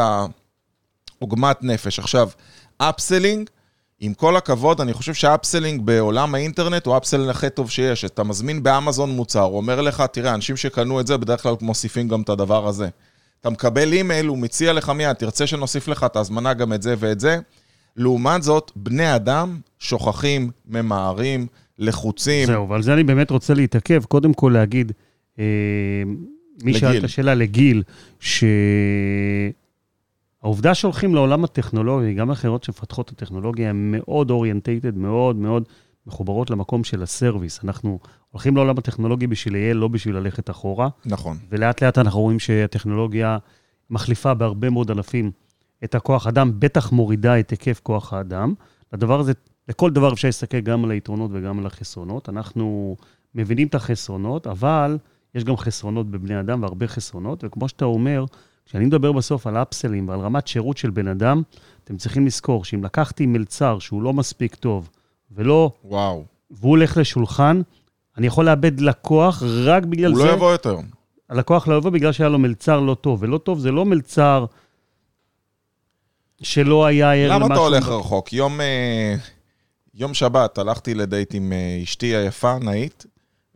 [1.20, 2.00] העוגמת נפש.
[2.00, 2.30] עכשיו,
[2.78, 3.50] upselling,
[4.00, 8.06] עם כל הכבוד, אני חושב ש upselling בעולם האינטרנט הוא upselling הכי טוב שיש.
[8.06, 12.08] אתה מזמין באמזון מוצר, הוא אומר לך, תראה, אנשים שקנו את זה בדרך כלל מוסיפים
[12.08, 12.90] גם את הדבר הזה.
[13.42, 16.96] אתה מקבל אימייל, הוא מציע לך מיד, תרצה שנוסיף לך את ההזמנה גם את זה
[17.00, 17.40] ואת זה.
[17.96, 21.48] לעומת זאת, בני אדם שוכחים, ממהרים,
[21.80, 22.48] לחוצים.
[22.48, 24.04] זהו, ועל זה אני באמת רוצה להתעכב.
[24.04, 24.92] קודם כל להגיד,
[25.40, 25.44] אה,
[26.64, 27.84] מי שאל את השאלה לגיל,
[30.40, 35.64] שהעובדה שהולכים לעולם הטכנולוגי, גם החברות שמפתחות את הטכנולוגיה, הן מאוד orientated, מאוד מאוד
[36.08, 37.60] מחוברות למקום של ה service.
[37.64, 38.00] אנחנו
[38.32, 40.90] הולכים לעולם הטכנולוגי בשביל לייעל, לא בשביל ללכת אחורה.
[41.06, 41.38] נכון.
[41.50, 43.38] ולאט לאט אנחנו רואים שהטכנולוגיה
[43.90, 45.32] מחליפה בהרבה מאוד ענפים
[45.84, 48.54] את הכוח אדם, בטח מורידה את היקף כוח האדם.
[48.94, 49.32] לדבר הזה,
[49.68, 52.30] לכל דבר אפשר להסתכל גם על היתרונות וגם על החסרונות.
[52.30, 52.96] אנחנו
[53.36, 54.98] מבינים את החסרונות, אבל
[55.36, 58.26] יש גם חסרונות בבני אדם והרבה חסרונות, וכמו שאתה אומר,
[58.66, 61.42] כשאני מדבר בסוף על אפסלים ועל רמת שירות של בן אדם,
[61.84, 64.90] אתם צריכים לזכור שאם לקחתי מלצר שהוא לא מספיק טוב,
[65.32, 65.72] ולא...
[65.84, 66.26] וואו.
[66.52, 67.62] והוא הולך לשולחן,
[68.18, 70.24] אני יכול לאבד לקוח רק בגלל הוא זה...
[70.24, 70.78] הוא לא יבוא יותר.
[71.30, 74.46] הלקוח לא יבוא בגלל שהיה לו מלצר לא טוב, ולא טוב זה לא מלצר
[76.42, 77.46] שלא היה ער למשהו...
[77.46, 78.34] למה אתה הולך רחוק?
[78.34, 79.16] יום, אה,
[79.94, 83.06] יום שבת הלכתי לדייט עם אה, אשתי היפה, נאית,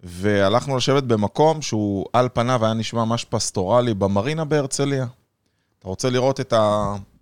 [0.03, 5.05] והלכנו לשבת במקום שהוא על פניו היה נשמע ממש פסטורלי, במרינה בהרצליה.
[5.79, 6.53] אתה רוצה לראות את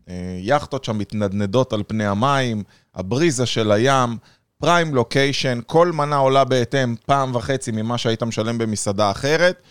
[0.08, 2.63] היאכטות שם מתנדנדות על פני המים,
[2.95, 4.17] הבריזה של הים,
[4.62, 9.62] פריים לוקיישן, כל מנה עולה בהתאם פעם וחצי ממה שהיית משלם במסעדה אחרת,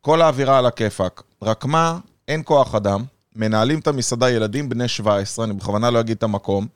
[0.00, 1.22] כל האווירה על הכיפאק.
[1.42, 1.98] רק מה,
[2.28, 3.04] אין כוח אדם,
[3.36, 6.66] מנהלים את המסעדה ילדים בני 17, אני בכוונה לא אגיד את המקום.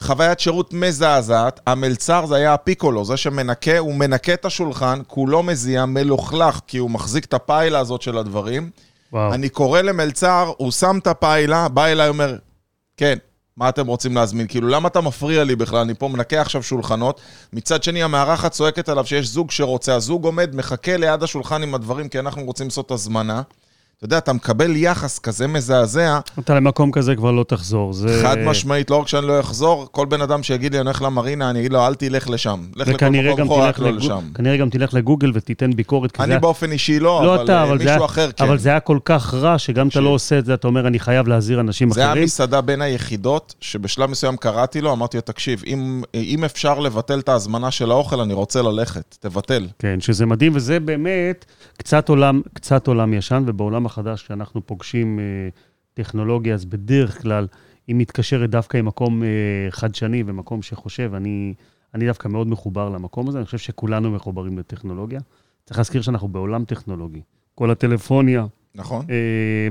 [0.00, 5.86] חוויית שירות מזעזעת, המלצר זה היה הפיקולו, זה שמנקה, הוא מנקה את השולחן, כולו מזיע,
[5.86, 8.70] מלוכלך, כי הוא מחזיק את הפיילה הזאת של הדברים.
[9.12, 9.34] וואו.
[9.34, 12.36] אני קורא למלצר, הוא שם את הפיילה, בא אליי, אומר,
[12.96, 13.18] כן,
[13.60, 14.46] מה אתם רוצים להזמין?
[14.46, 15.78] כאילו, למה אתה מפריע לי בכלל?
[15.80, 17.20] אני פה מנקה עכשיו שולחנות.
[17.52, 22.08] מצד שני, המארחת צועקת עליו שיש זוג שרוצה, הזוג עומד, מחכה ליד השולחן עם הדברים,
[22.08, 23.42] כי אנחנו רוצים לעשות הזמנה.
[24.00, 27.92] אתה יודע, אתה מקבל יחס כזה מזעזע, אתה למקום כזה כבר לא תחזור.
[27.92, 28.20] זה...
[28.22, 31.50] חד משמעית, לא רק שאני לא אחזור, כל בן אדם שיגיד לי, אני הולך למרינה,
[31.50, 32.60] אני אגיד לו, אל תלך לשם.
[32.76, 33.90] לך לכל מקום גם, אחר, רק לא.
[33.90, 34.20] לשם.
[34.34, 36.20] כנראה גם תלך לגוגל ותיתן ביקורת.
[36.20, 36.38] אני זה...
[36.38, 38.44] באופן אישי לא, לא אבל אתה, אה, אבל זה, מישהו היה, אחר כן.
[38.44, 40.98] אבל זה היה כל כך רע, שגם אתה לא עושה את זה, אתה אומר, אני
[40.98, 42.24] חייב להזהיר אנשים זה היה אחרים.
[42.24, 47.28] מסעדה בין היחידות, שבשלב מסוים קראתי לו, אמרתי לו, תקשיב, אם, אם אפשר לבטל את
[47.28, 49.66] ההזמנה של האוכל, אני רוצה ללכת, תבטל.
[49.78, 51.44] כן, שזה מדהים, וזה באמת
[51.78, 55.48] קצת עולם, קצת עולם ישן, ובעולם החדש, כשאנחנו פוגשים אה,
[55.94, 57.46] טכנולוגיה, אז בדרך כלל
[57.86, 59.28] היא מתקשרת דווקא עם מקום אה,
[59.70, 61.14] חדשני ומקום שחושב.
[61.14, 61.54] אני,
[61.94, 65.20] אני דווקא מאוד מחובר למקום הזה, אני חושב שכולנו מחוברים לטכנולוגיה.
[65.64, 67.20] צריך להזכיר שאנחנו בעולם טכנולוגי.
[67.54, 69.06] כל הטלפוניה, נכון?
[69.10, 69.68] אה,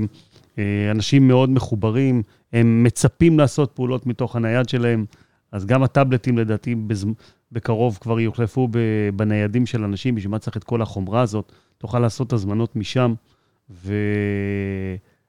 [0.58, 5.04] אה, אנשים מאוד מחוברים, הם מצפים לעשות פעולות מתוך הנייד שלהם,
[5.52, 7.06] אז גם הטאבלטים לדעתי בז...
[7.52, 8.68] בקרוב כבר יוחלפו.
[9.16, 11.52] בניידים של אנשים, בשביל מה צריך את כל החומרה הזאת?
[11.78, 13.14] תוכל לעשות הזמנות משם,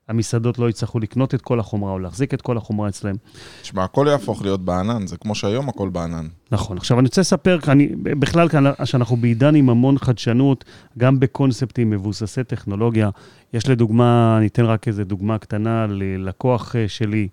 [0.07, 3.15] והמסעדות לא יצטרכו לקנות את כל החומרה או להחזיק את כל החומרה אצלם.
[3.61, 6.27] תשמע, הכל יהפוך להיות בענן, זה כמו שהיום הכל בענן.
[6.51, 6.77] נכון.
[6.77, 8.47] עכשיו, אני רוצה לספר, אני, בכלל
[8.83, 10.65] שאנחנו בעידן עם המון חדשנות,
[10.97, 13.09] גם בקונספטים מבוססי טכנולוגיה.
[13.53, 17.27] יש לדוגמה, אני אתן רק איזה דוגמה קטנה ללקוח אה, שלי,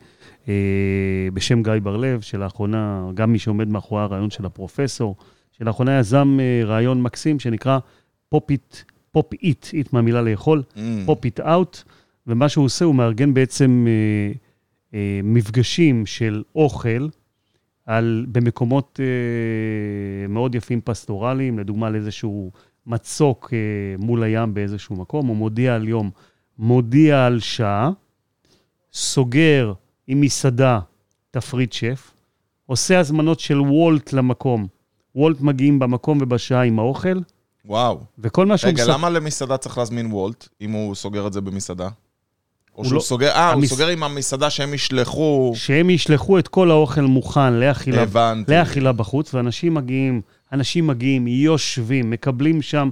[0.48, 0.54] אה,
[1.34, 5.16] בשם גיא בר-לב, שלאחרונה, גם מי שעומד מאחורי הרעיון של הפרופסור,
[5.52, 7.78] שלאחרונה יזם אה, רעיון מקסים שנקרא
[8.28, 8.76] Pop-Eat,
[9.12, 10.78] Pop-Eat, eat מהמילה לאכול, Mm.
[11.06, 11.82] Pop-Eat out,
[12.26, 14.32] ומה שהוא עושה, הוא מארגן בעצם אה,
[14.98, 17.08] אה, מפגשים של אוכל
[17.86, 22.50] על, במקומות אה, מאוד יפים פסטורליים, לדוגמה על איזשהו
[22.86, 23.58] מצוק אה,
[23.98, 26.10] מול הים באיזשהו מקום, הוא מודיע על יום,
[26.58, 27.90] מודיע על שעה,
[28.92, 29.72] סוגר
[30.06, 30.80] עם מסעדה
[31.30, 32.10] תפריט שף,
[32.66, 34.66] עושה הזמנות של וולט למקום.
[35.14, 37.18] וולט מגיעים במקום ובשעה עם האוכל,
[37.68, 38.00] וואו.
[38.18, 41.40] וכל מה שהוא רגע, מספר- למה למסעדה צריך להזמין וולט, אם הוא סוגר את זה
[41.40, 41.84] במסעדה?
[41.84, 41.90] או
[42.74, 45.52] הוא שהוא לא- סוגר, אה, הוא המס- סוגר עם המסעדה שהם ישלחו...
[45.56, 48.52] שהם ישלחו את כל האוכל מוכן לאכילה, הבנתי.
[48.52, 50.20] לאכילה בחוץ, ואנשים מגיעים,
[50.52, 52.90] אנשים מגיעים, יושבים, מקבלים שם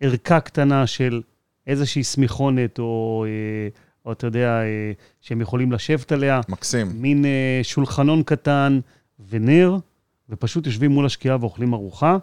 [0.00, 1.22] ערכה קטנה של
[1.66, 3.68] איזושהי סמיכונת, או, אה,
[4.06, 6.92] או אתה יודע, אה, שהם יכולים לשבת עליה, מקסים.
[6.94, 8.80] מין אה, שולחנון קטן
[9.30, 9.76] ונר,
[10.30, 12.16] ופשוט יושבים מול השקיעה ואוכלים ארוחה,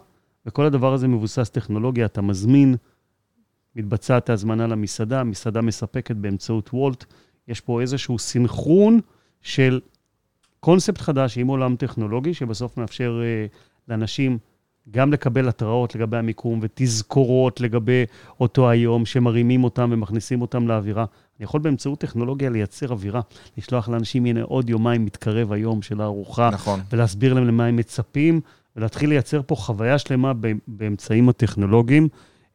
[0.46, 2.76] וכל הדבר הזה מבוסס טכנולוגיה, אתה מזמין,
[3.76, 7.04] מתבצעת ההזמנה למסעדה, המסעדה מספקת באמצעות וולט.
[7.48, 9.00] יש פה איזשהו סינכרון
[9.42, 9.80] של
[10.60, 13.46] קונספט חדש עם עולם טכנולוגי, שבסוף מאפשר אה,
[13.88, 14.38] לאנשים
[14.90, 18.04] גם לקבל התראות לגבי המיקום ותזכורות לגבי
[18.40, 21.04] אותו היום, שמרימים אותם ומכניסים אותם לאווירה.
[21.38, 23.20] אני יכול באמצעות טכנולוגיה לייצר אווירה,
[23.58, 26.80] לשלוח לאנשים, הנה עוד יומיים מתקרב היום של הארוחה, נכון.
[26.92, 28.40] ולהסביר להם למה הם מצפים,
[28.76, 30.32] ולהתחיל לייצר פה חוויה שלמה
[30.66, 32.08] באמצעים הטכנולוגיים.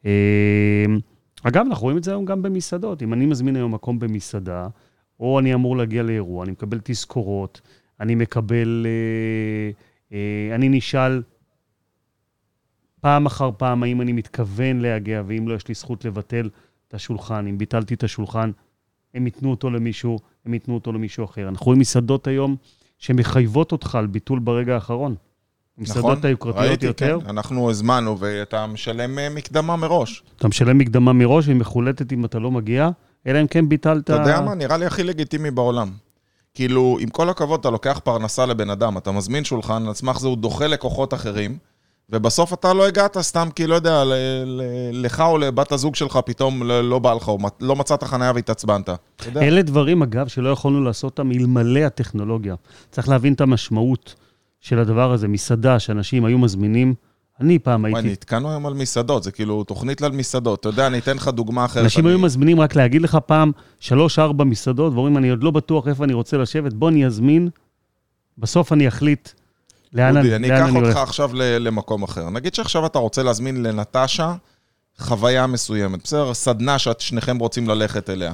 [0.05, 0.85] אה,
[1.43, 3.03] אגב, אנחנו רואים את זה היום גם במסעדות.
[3.03, 4.67] אם אני מזמין היום מקום במסעדה,
[5.19, 7.61] או אני אמור להגיע לאירוע, אני מקבל תזכורות,
[7.99, 8.85] אני מקבל...
[8.89, 9.71] אה,
[10.17, 11.21] אה, אני נשאל
[13.01, 16.49] פעם אחר פעם האם אני מתכוון להגיע, ואם לא, יש לי זכות לבטל
[16.87, 17.47] את השולחן.
[17.47, 18.51] אם ביטלתי את השולחן,
[19.13, 21.47] הם ייתנו אותו למישהו, הם ייתנו אותו למישהו אחר.
[21.47, 22.55] אנחנו רואים מסעדות היום
[22.97, 25.15] שמחייבות אותך על ביטול ברגע האחרון.
[25.77, 26.67] המסעדות היוקרתיות נכון.
[26.69, 27.29] ראיתי, יותר, כן.
[27.29, 30.23] אנחנו הזמנו, ואתה משלם אה, מקדמה מראש.
[30.35, 32.89] אתה משלם מקדמה מראש, והיא מחולטת אם אתה לא מגיע,
[33.27, 34.03] אלא אם כן ביטלת...
[34.03, 34.55] אתה יודע מה?
[34.55, 35.91] נראה לי הכי לגיטימי בעולם.
[36.53, 40.27] כאילו, עם כל הכבוד, אתה לוקח פרנסה לבן אדם, אתה מזמין שולחן, על סמך זה
[40.27, 41.57] הוא דוחה לקוחות אחרים,
[42.09, 44.13] ובסוף אתה לא הגעת סתם כי, לא יודע, ל-
[44.45, 48.31] ל- לך או לבת הזוג שלך פתאום לא לא בא לך, או לא מצאת חניה
[48.35, 48.89] והתעצבנת.
[49.35, 52.55] אלה דברים, אגב, שלא יכולנו לעשות אותם אלמלא הטכנולוגיה.
[52.91, 54.15] צריך להבין את המשמעות
[54.61, 55.27] של הדבר הזה.
[55.27, 56.93] מסעדה שאנשים היו מזמינים,
[57.39, 58.11] אני פעם וואי, הייתי...
[58.11, 60.59] נתקענו היום על מסעדות, זה כאילו תוכנית על מסעדות.
[60.59, 61.83] אתה יודע, אני אתן לך דוגמה אחרת.
[61.83, 65.87] אנשים אני- היו מזמינים, רק להגיד לך פעם, שלוש-ארבע מסעדות, ואומרים, אני עוד לא בטוח
[65.87, 67.49] איפה אני רוצה לשבת, בוא אני אזמין,
[68.37, 69.29] בסוף אני אחליט
[69.93, 70.97] לאן אני לאן אקח אותך הולך.
[70.97, 72.29] עכשיו למקום אחר.
[72.29, 74.35] נגיד שעכשיו אתה רוצה להזמין לנטשה
[74.97, 76.33] חוויה מסוימת, בסדר?
[76.33, 78.33] סדנה ששניכם רוצים ללכת אליה.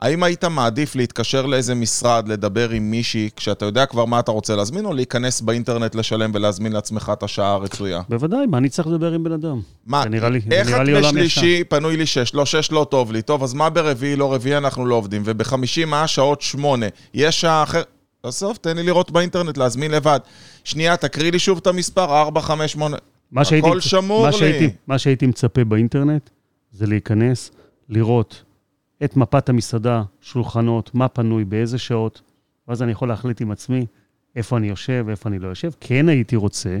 [0.00, 4.56] האם היית מעדיף להתקשר לאיזה משרד, לדבר עם מישהי, כשאתה יודע כבר מה אתה רוצה
[4.56, 8.00] להזמין, או להיכנס באינטרנט לשלם ולהזמין לעצמך את השעה הרצויה?
[8.08, 9.60] בוודאי, מה אני צריך לדבר עם בן אדם?
[9.86, 10.18] מה, לי-
[10.50, 14.16] איך את בשלישי, פנוי לי שש, לא שש לא טוב לי, טוב, אז מה ברביעי,
[14.16, 17.86] לא רביעי אנחנו לא עובדים, ובחמישי מה השעות שמונה, יש שעה אחרת,
[18.26, 20.20] בסוף תן לי לראות באינטרנט, להזמין לבד.
[20.64, 22.96] שנייה, תקריא לי שוב את המספר, 4, 5, 8,
[23.32, 24.36] מה שהייתי, הכל שמור מה לי.
[24.38, 26.30] שהייתי, מה שהייתי מצפה באינטרנט
[26.72, 27.50] זה להיכנס,
[27.88, 28.42] לראות
[29.04, 32.22] את מפת המסעדה, שולחנות, מה פנוי, באיזה שעות,
[32.68, 33.86] ואז אני יכול להחליט עם עצמי
[34.36, 35.70] איפה אני יושב ואיפה אני לא יושב.
[35.80, 36.78] כן הייתי רוצה,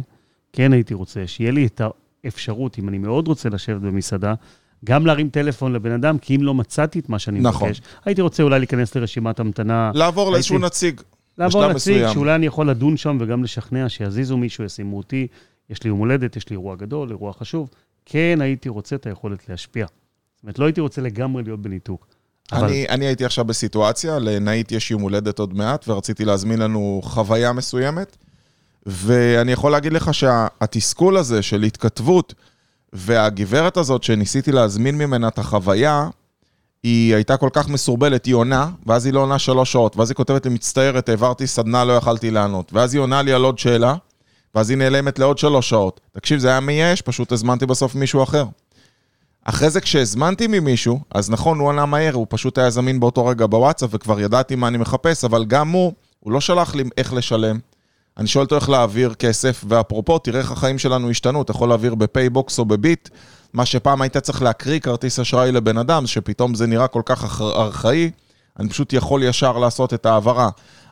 [0.52, 1.80] כן הייתי רוצה שיהיה לי את
[2.24, 4.34] האפשרות, אם אני מאוד רוצה לשבת במסעדה,
[4.84, 7.68] גם להרים טלפון לבן אדם, כי אם לא מצאתי את מה שאני נכון.
[7.68, 9.90] מבקש, הייתי רוצה אולי להיכנס לרשימת המתנה.
[9.94, 11.00] לעבור לאיזשהו הייתי- נציג.
[11.38, 12.06] לעבור נציג.
[12.12, 15.26] שאולי אני יכול לדון שם וגם לשכנע שיזיזו מישהו, ישימו אותי,
[15.70, 17.70] יש לי יום הולדת, יש לי אירוע גדול, אירוע חשוב.
[18.06, 19.86] כן הייתי רוצה את היכולת להשפיע.
[20.38, 22.06] זאת אומרת, לא הייתי רוצה לגמרי להיות בניתוק.
[22.52, 27.00] אבל אני, אני הייתי עכשיו בסיטואציה, לנאית יש יום הולדת עוד מעט, ורציתי להזמין לנו
[27.04, 28.16] חוויה מסוימת,
[28.86, 32.34] ואני יכול להגיד לך שהתסכול הזה של התכתבות,
[32.92, 36.08] והגברת הזאת שניסיתי להזמין ממנה את החוויה,
[36.82, 40.16] היא הייתה כל כך מסורבלת, היא עונה, ואז היא לא עונה שלוש שעות, ואז היא
[40.16, 42.72] כותבת לי, מצטערת, העברתי סדנה, לא יכלתי לענות.
[42.72, 43.94] ואז היא עונה לי על עוד שאלה,
[44.54, 46.00] ואז היא נעלמת לעוד שלוש שעות.
[46.12, 48.44] תקשיב, זה היה מייאש, פשוט הזמנתי בסוף מישהו אחר.
[49.48, 53.46] אחרי זה כשהזמנתי ממישהו, אז נכון, הוא ענה מהר, הוא פשוט היה זמין באותו רגע
[53.46, 57.58] בוואטסאפ, וכבר ידעתי מה אני מחפש, אבל גם הוא, הוא לא שלח לי איך לשלם.
[58.18, 61.94] אני שואל אותו איך להעביר כסף, ואפרופו, תראה איך החיים שלנו השתנו, אתה יכול להעביר
[61.94, 63.08] בפייבוקס או בביט,
[63.52, 67.40] מה שפעם היית צריך להקריא כרטיס אשראי לבן אדם, שפתאום זה נראה כל כך ארכ-
[67.56, 68.10] ארכאי,
[68.58, 70.48] אני פשוט יכול ישר לעשות את ההעברה.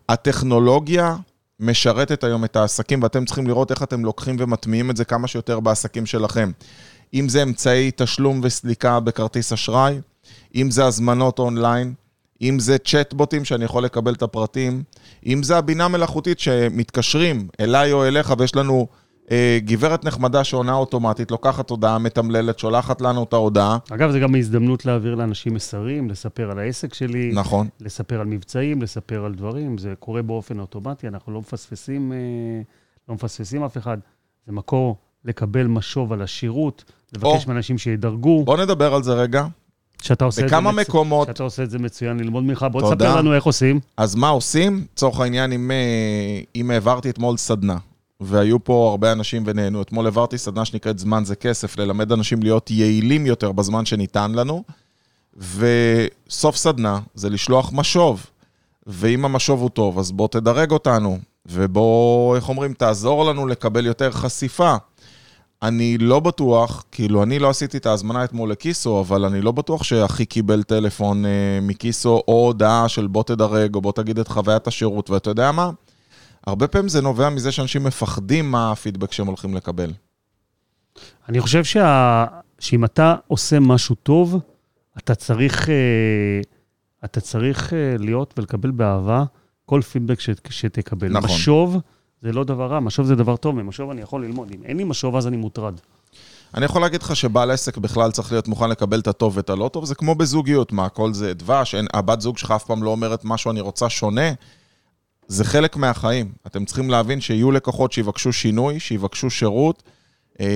[0.09, 1.17] הטכנולוגיה
[1.61, 5.61] משרתת היום את העסקים, ואתם צריכים לראות איך אתם לוקחים ומטמיעים את זה כמה שיותר
[5.61, 6.51] בעסקים שלכם.
[7.15, 10.01] אם זה אמצעי תשלום וסליקה בכרטיס אשראי,
[10.55, 11.95] אם זה הזמנות אונליין,
[12.43, 14.83] אם זה צ'טבוטים שאני יכול לקבל את הפרטים,
[15.27, 18.87] אם זה הבינה מלאכותית שמתקשרים אליי או אליך ויש לנו
[19.31, 23.79] אה, גברת נחמדה שעונה אוטומטית, לוקחת הודעה מתמללת, שולחת לנו את ההודעה.
[23.91, 27.69] אגב, זו גם הזדמנות להעביר לאנשים מסרים, לספר על העסק שלי, נכון.
[27.81, 29.79] לספר על מבצעים, לספר על דברים.
[29.79, 32.19] זה קורה באופן אוטומטי, אנחנו לא מפספסים, אה,
[33.09, 33.99] לא מפספסים אף אחד.
[34.47, 37.47] זה מקור לקבל משוב על השירות, לבקש.
[37.47, 38.45] מאנשים שידרגו.
[38.45, 39.47] בואו נדבר על זה רגע.
[40.03, 42.67] שאתה עושה את זה בכמה מקומות, שאתה עושה את זה מצוין, ללמוד ממך.
[42.73, 43.07] בוא תודה.
[43.07, 43.81] תספר לנו איך עושים.
[43.97, 44.85] אז מה עושים?
[44.93, 47.77] לצורך העניין, אם, אה, אם העברתי אתמול סדנה,
[48.21, 52.71] והיו פה הרבה אנשים ונהנו, אתמול העברתי סדנה שנקראת זמן זה כסף, ללמד אנשים להיות
[52.71, 54.65] יעילים יותר בזמן שניתן לנו,
[55.37, 58.27] וסוף סדנה זה לשלוח משוב,
[58.87, 64.11] ואם המשוב הוא טוב, אז בוא תדרג אותנו, ובוא, איך אומרים, תעזור לנו לקבל יותר
[64.11, 64.77] חשיפה.
[65.63, 69.83] אני לא בטוח, כאילו, אני לא עשיתי את ההזמנה אתמול לקיסו, אבל אני לא בטוח
[69.83, 74.67] שאחי קיבל טלפון אה, מקיסו, או הודעה של בוא תדרג, או בוא תגיד את חוויית
[74.67, 75.71] השירות, ואתה יודע מה?
[76.47, 79.93] הרבה פעמים זה נובע מזה שאנשים מפחדים מה הפידבק שהם הולכים לקבל.
[81.29, 82.25] אני חושב שה...
[82.59, 84.41] שאם אתה עושה משהו טוב,
[84.99, 86.41] אתה צריך, אה,
[87.05, 89.25] אתה צריך אה, להיות ולקבל באהבה
[89.67, 90.31] כל פידבק ש...
[90.49, 91.09] שתקבל.
[91.09, 91.31] נכון.
[91.31, 91.77] משוב
[92.23, 94.51] זה לא דבר רע, משוב זה דבר טוב, ממשוב אני יכול ללמוד.
[94.55, 95.75] אם אין לי משוב, אז אני מוטרד.
[96.55, 99.71] אני יכול להגיד לך שבעל עסק בכלל צריך להיות מוכן לקבל את הטוב ואת הלא
[99.73, 102.91] טוב, זה כמו בזוגיות, מה, הכל זה דבש, אין, הבת זוג שלך אף פעם לא
[102.91, 104.31] אומרת משהו אני רוצה שונה,
[105.29, 106.33] זה חלק מהחיים.
[106.47, 109.83] אתם צריכים להבין שיהיו לקוחות שיבקשו שינוי, שיבקשו שירות.
[110.41, 110.47] אמ,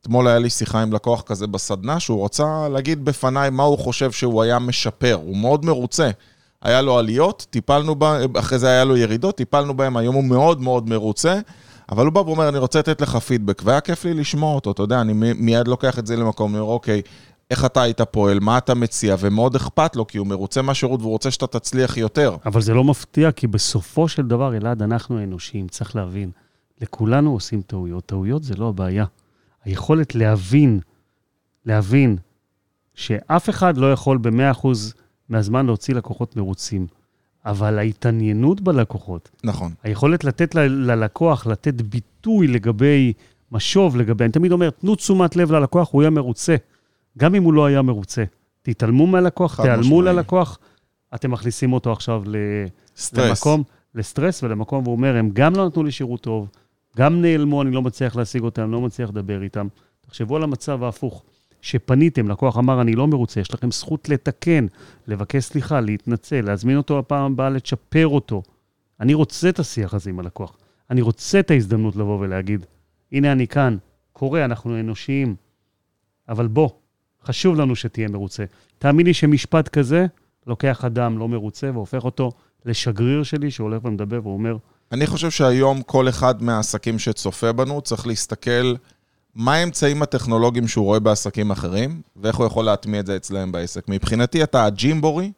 [0.00, 4.12] אתמול היה לי שיחה עם לקוח כזה בסדנה, שהוא רצה להגיד בפניי מה הוא חושב
[4.12, 6.10] שהוא היה משפר, הוא מאוד מרוצה.
[6.64, 10.60] היה לו עליות, טיפלנו בה, אחרי זה היה לו ירידות, טיפלנו בהם, היום הוא מאוד
[10.60, 11.40] מאוד מרוצה.
[11.90, 14.82] אבל הוא בא ואומר, אני רוצה לתת לך פידבק, והיה כיף לי לשמוע אותו, אתה
[14.82, 17.02] יודע, אני מיד לוקח את זה למקום, אומר, אוקיי,
[17.50, 21.12] איך אתה היית פועל, מה אתה מציע, ומאוד אכפת לו, כי הוא מרוצה מהשירות והוא
[21.12, 22.36] רוצה שאתה תצליח יותר.
[22.46, 26.30] אבל זה לא מפתיע, כי בסופו של דבר, אלעד, אנחנו האנושיים, צריך להבין,
[26.80, 28.06] לכולנו עושים טעויות.
[28.06, 29.04] טעויות זה לא הבעיה.
[29.64, 30.80] היכולת להבין,
[31.66, 32.16] להבין
[32.94, 34.66] שאף אחד לא יכול ב-100%
[35.34, 36.86] מהזמן להוציא לקוחות מרוצים,
[37.44, 39.72] אבל ההתעניינות בלקוחות, נכון.
[39.82, 43.12] היכולת לתת ל- ללקוח, לתת ביטוי לגבי
[43.52, 46.56] משוב, לגבי, אני תמיד אומר, תנו תשומת לב ללקוח, הוא יהיה מרוצה.
[47.18, 48.24] גם אם הוא לא היה מרוצה.
[48.62, 50.02] תתעלמו מהלקוח, תיעלמו.
[50.02, 50.58] ללקוח,
[51.14, 52.36] אתם מכניסים אותו עכשיו ל...
[52.96, 53.28] סטרס.
[53.28, 53.62] למקום,
[53.94, 56.48] לסטרס ולמקום, והוא אומר, הם גם לא נתנו לי שירות טוב,
[56.96, 59.66] גם נעלמו, אני לא מצליח להשיג אותם, לא מצליח לדבר איתם.
[60.00, 61.22] תחשבו על המצב ההפוך,
[61.64, 64.66] שפניתם, לקוח אמר, אני לא מרוצה, יש לכם זכות לתקן,
[65.06, 68.42] לבקש סליחה, להתנצל, להזמין אותו הפעם הבאה, לצ'פר אותו.
[69.00, 70.56] אני רוצה את השיח הזה עם הלקוח.
[70.90, 72.66] אני רוצה את ההזדמנות לבוא ולהגיד,
[73.12, 73.76] הנה אני כאן,
[74.12, 75.34] קורה, אנחנו אנושיים,
[76.28, 76.68] אבל בוא,
[77.24, 78.44] חשוב לנו שתהיה מרוצה.
[78.78, 80.06] תאמין לי שמשפט כזה
[80.46, 82.30] לוקח אדם לא מרוצה והופך אותו
[82.64, 84.56] לשגריר שלי שהולך ומדבר ואומר,
[84.92, 88.74] אני חושב שהיום כל אחד מהעסקים שצופה בנו צריך להסתכל
[89.36, 93.88] מה האמצעים הטכנולוגיים שהוא רואה בעסקים אחרים, ואיך הוא יכול להטמיע את זה אצלם בעסק.
[93.88, 95.32] מבחינתי אתה הג'ימבורי,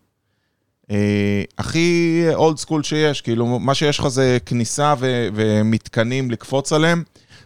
[0.91, 7.03] אה, הכי אולד סקול שיש, כאילו מה שיש לך זה כניסה ו- ומתקנים לקפוץ עליהם,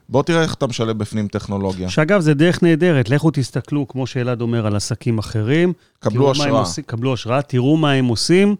[0.08, 1.90] בוא תראה איך אתה משלב בפנים טכנולוגיה.
[1.90, 5.72] שאגב, זה דרך נהדרת, לכו תסתכלו, כמו שאלעד אומר, על עסקים אחרים.
[5.98, 6.50] קבלו השראה.
[6.50, 8.56] עושים- קבלו השראה, תראו מה הם עושים,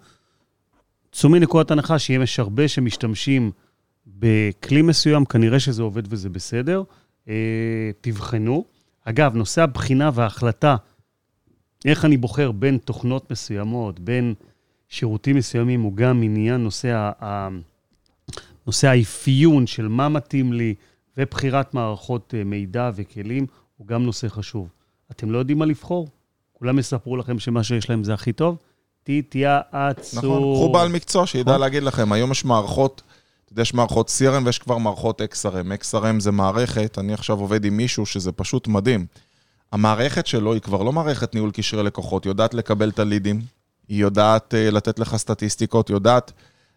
[1.12, 3.50] צאו מנקודת הנחה שאם יש הרבה שמשתמשים
[4.06, 6.82] בכלי מסוים, כנראה שזה עובד וזה בסדר.
[7.28, 8.64] אה, תבחנו.
[9.04, 10.76] אגב, נושא הבחינה וההחלטה,
[11.84, 14.34] איך אני בוחר בין תוכנות מסוימות, בין
[14.88, 17.48] שירותים מסוימים, הוא גם עניין נושא, ה...
[18.66, 20.74] נושא האפיון של מה מתאים לי
[21.16, 24.68] ובחירת מערכות אה, מידע וכלים, הוא גם נושא חשוב.
[25.10, 26.08] אתם לא יודעים מה לבחור?
[26.52, 28.56] כולם יספרו לכם שמה שיש להם זה הכי טוב?
[29.02, 30.16] תתייעצו.
[30.16, 31.60] נכון, קחו בעל מקצוע שידע נכון.
[31.60, 33.02] להגיד לכם, היום יש מערכות,
[33.50, 35.82] אתה יודע, יש מערכות CRM ויש כבר מערכות XRM.
[35.82, 39.06] XRM זה מערכת, אני עכשיו עובד עם מישהו שזה פשוט מדהים.
[39.72, 43.40] המערכת שלו היא כבר לא מערכת ניהול קשרי לקוחות, היא יודעת לקבל את הלידים,
[43.88, 46.32] היא יודעת uh, לתת לך סטטיסטיקות, היא יודעת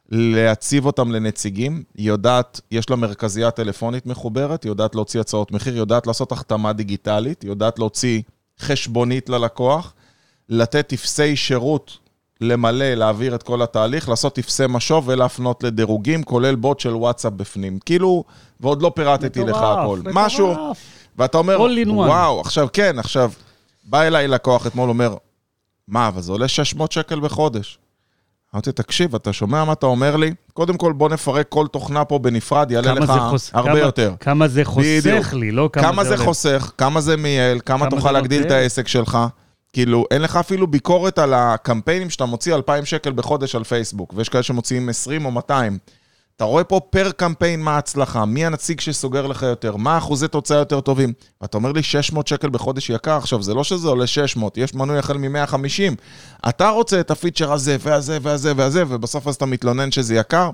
[0.10, 5.74] להציב אותם לנציגים, היא יודעת, יש לה מרכזייה טלפונית מחוברת, היא יודעת להוציא הצעות מחיר,
[5.74, 8.22] היא יודעת לעשות החתמה דיגיטלית, היא יודעת להוציא
[8.60, 9.94] חשבונית ללקוח,
[10.50, 11.98] לתת טפסי שירות
[12.42, 17.80] למלא, להעביר את כל התהליך, לעשות טפסי משוב ולהפנות לדירוגים, כולל בוט של וואטסאפ בפנים.
[17.86, 18.24] כאילו,
[18.60, 20.00] ועוד לא פירטתי לך הכל.
[20.00, 20.16] מטורף.
[20.16, 20.74] משהו,
[21.18, 23.32] ואתה אומר, וואו, עכשיו כן, עכשיו,
[23.84, 25.16] בא אליי לקוח אתמול, אומר,
[25.88, 27.80] מה, אבל זה עולה 600 שקל בחודש.
[28.54, 30.34] אמרתי, תקשיב, אתה שומע מה אתה אומר לי?
[30.54, 33.52] קודם כל, בוא נפרק כל תוכנה פה בנפרד, יעלה לך חוס...
[33.54, 34.14] הרבה כמה, יותר.
[34.20, 35.34] כמה זה חוסך בדיוק.
[35.34, 38.44] לי, לא כמה, כמה זה, זה חוסך, כמה זה מייעל, כמה, כמה תוכל להגדיל?
[38.44, 39.18] את העסק שלך.
[39.74, 44.30] כאילו, אין לך אפילו ביקורת על הקמפיינים שאתה מוציא 2,000 שקל בחודש על פייסבוק, ויש
[44.30, 45.78] כאלה שמוציאים 20 או 200.
[46.36, 50.58] אתה רואה פה פר קמפיין מה ההצלחה, מי הנציג שסוגר לך יותר, מה אחוזי תוצאה
[50.58, 51.14] יותר טובים.
[51.42, 54.98] ואתה אומר לי 600 שקל בחודש יקר, עכשיו זה לא שזה עולה 600, יש מנוי
[54.98, 55.96] החל מ-150.
[56.50, 60.50] אתה רוצה את הפיצ'ר הזה והזה והזה והזה, ובסוף אז אתה מתלונן שזה יקר.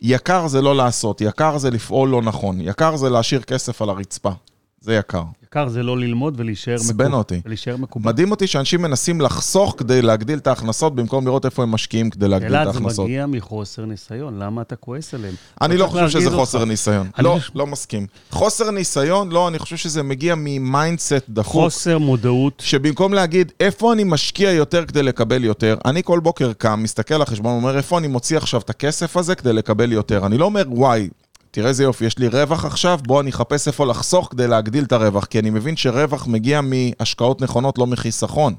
[0.00, 4.30] יקר זה לא לעשות, יקר זה לפעול לא נכון, יקר זה להשאיר כסף על הרצפה.
[4.80, 5.22] זה יקר.
[5.44, 7.12] יקר זה לא ללמוד ולהישאר מקובל.
[7.12, 7.40] אותי.
[7.44, 8.06] ולהישאר מקובל.
[8.06, 12.28] מדהים אותי שאנשים מנסים לחסוך כדי להגדיל את ההכנסות, במקום לראות איפה הם משקיעים כדי
[12.28, 12.84] להגדיל את ההכנסות.
[12.84, 15.34] אלעד, זה מגיע מחוסר ניסיון, למה אתה כועס עליהם?
[15.60, 17.10] אני לא חושב שזה חוסר ניסיון.
[17.18, 18.06] לא, לא מסכים.
[18.30, 21.62] חוסר ניסיון, לא, אני חושב שזה מגיע מ mindset דחוק.
[21.62, 22.62] חוסר מודעות.
[22.66, 27.22] שבמקום להגיד, איפה אני משקיע יותר כדי לקבל יותר, אני כל בוקר קם, מסתכל על
[27.22, 30.26] החשבון, אומר, איפה אני מוציא עכשיו את הכסף הזה כדי לקבל יותר?
[30.26, 31.08] אני לא אומר, וואי,
[31.50, 34.92] תראה איזה יופי, יש לי רווח עכשיו, בוא אני אחפש איפה לחסוך כדי להגדיל את
[34.92, 38.54] הרווח, כי אני מבין שרווח מגיע מהשקעות נכונות, לא מחיסכון.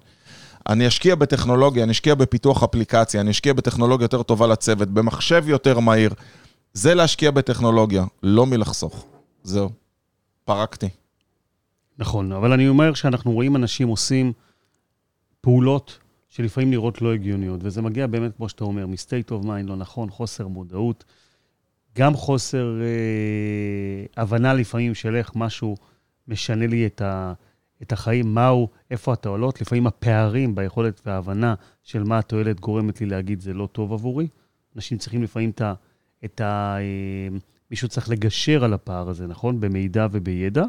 [0.69, 5.79] אני אשקיע בטכנולוגיה, אני אשקיע בפיתוח אפליקציה, אני אשקיע בטכנולוגיה יותר טובה לצוות, במחשב יותר
[5.79, 6.13] מהיר.
[6.73, 9.05] זה להשקיע בטכנולוגיה, לא מלחסוך.
[9.43, 9.69] זהו,
[10.45, 10.89] פרקתי.
[11.97, 14.33] נכון, אבל אני אומר שאנחנו רואים אנשים עושים
[15.41, 15.97] פעולות
[16.29, 20.09] שלפעמים נראות לא הגיוניות, וזה מגיע באמת, כמו שאתה אומר, מ-state of mind לא נכון,
[20.09, 21.03] חוסר מודעות.
[21.97, 25.75] גם חוסר אה, הבנה לפעמים של איך משהו
[26.27, 27.33] משנה לי את, ה,
[27.81, 33.41] את החיים, מהו, איפה התועלות, לפעמים הפערים ביכולת וההבנה של מה התועלת גורמת לי להגיד
[33.41, 34.27] זה לא טוב עבורי.
[34.75, 35.73] אנשים צריכים לפעמים את ה...
[36.25, 37.37] את ה אה,
[37.71, 39.59] מישהו צריך לגשר על הפער הזה, נכון?
[39.59, 40.63] במידע ובידע.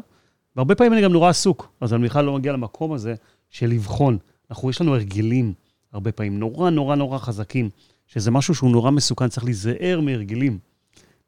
[0.55, 3.15] והרבה פעמים אני גם נורא עסוק, אז אני בכלל לא מגיע למקום הזה
[3.49, 4.17] של לבחון.
[4.49, 5.53] אנחנו, יש לנו הרגלים,
[5.93, 7.69] הרבה פעמים, נורא נורא נורא חזקים,
[8.07, 10.59] שזה משהו שהוא נורא מסוכן, צריך להיזהר מהרגלים.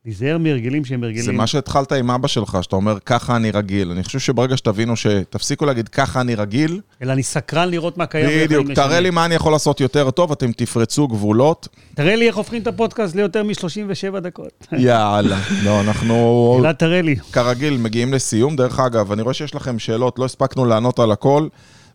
[0.05, 1.25] להיזהר מהרגלים שהם הרגלים.
[1.25, 3.91] זה מה שהתחלת עם אבא שלך, שאתה אומר, ככה אני רגיל.
[3.91, 6.81] אני חושב שברגע שתבינו שתפסיקו להגיד, ככה אני רגיל...
[7.01, 8.45] אלא אני סקרן לראות מה קיים.
[8.45, 11.67] בדיוק, תראה לי מה אני יכול לעשות יותר טוב, אתם תפרצו גבולות.
[11.95, 14.67] תראה לי איך הופכים את הפודקאסט ליותר מ-37 דקות.
[14.71, 16.57] יאללה, לא, אנחנו...
[16.59, 17.15] אלעד, תראה לי.
[17.31, 18.55] כרגיל, מגיעים לסיום.
[18.55, 21.47] דרך אגב, אני רואה שיש לכם שאלות, לא הספקנו לענות על הכל.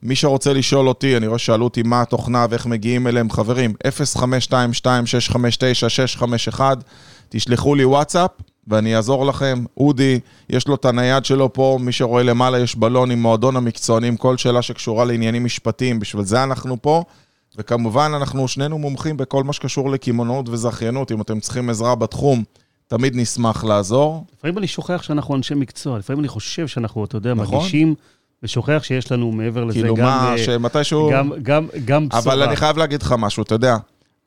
[0.02, 3.74] מי שרוצה לשאול אותי, אני רואה שאלו אותי מה התוכנה ואיך מגיעים אליהם, חברים,
[6.52, 6.60] 0522-659-651.
[7.28, 8.30] תשלחו לי וואטסאפ
[8.66, 9.64] ואני אעזור לכם.
[9.76, 14.16] אודי, יש לו את הנייד שלו פה, מי שרואה למעלה יש בלון עם מועדון המקצוענים,
[14.16, 17.04] כל שאלה שקשורה לעניינים משפטיים, בשביל זה אנחנו פה.
[17.56, 21.12] וכמובן, אנחנו שנינו מומחים בכל מה שקשור לקמעונאות וזכיינות.
[21.12, 22.44] אם אתם צריכים עזרה בתחום,
[22.86, 24.24] תמיד נשמח לעזור.
[24.38, 27.58] לפעמים אני שוכח שאנחנו אנשי מקצוע, לפעמים אני חושב שאנחנו, אתה יודע, נכון?
[27.58, 27.94] מגישים...
[28.42, 30.04] ושוכח שיש לנו מעבר לזה כאילו גם...
[30.04, 31.10] כאילו מה, uh, שמתישהו...
[31.12, 32.22] גם, גם, גם בשורה.
[32.22, 33.76] אבל אני חייב להגיד לך משהו, אתה יודע,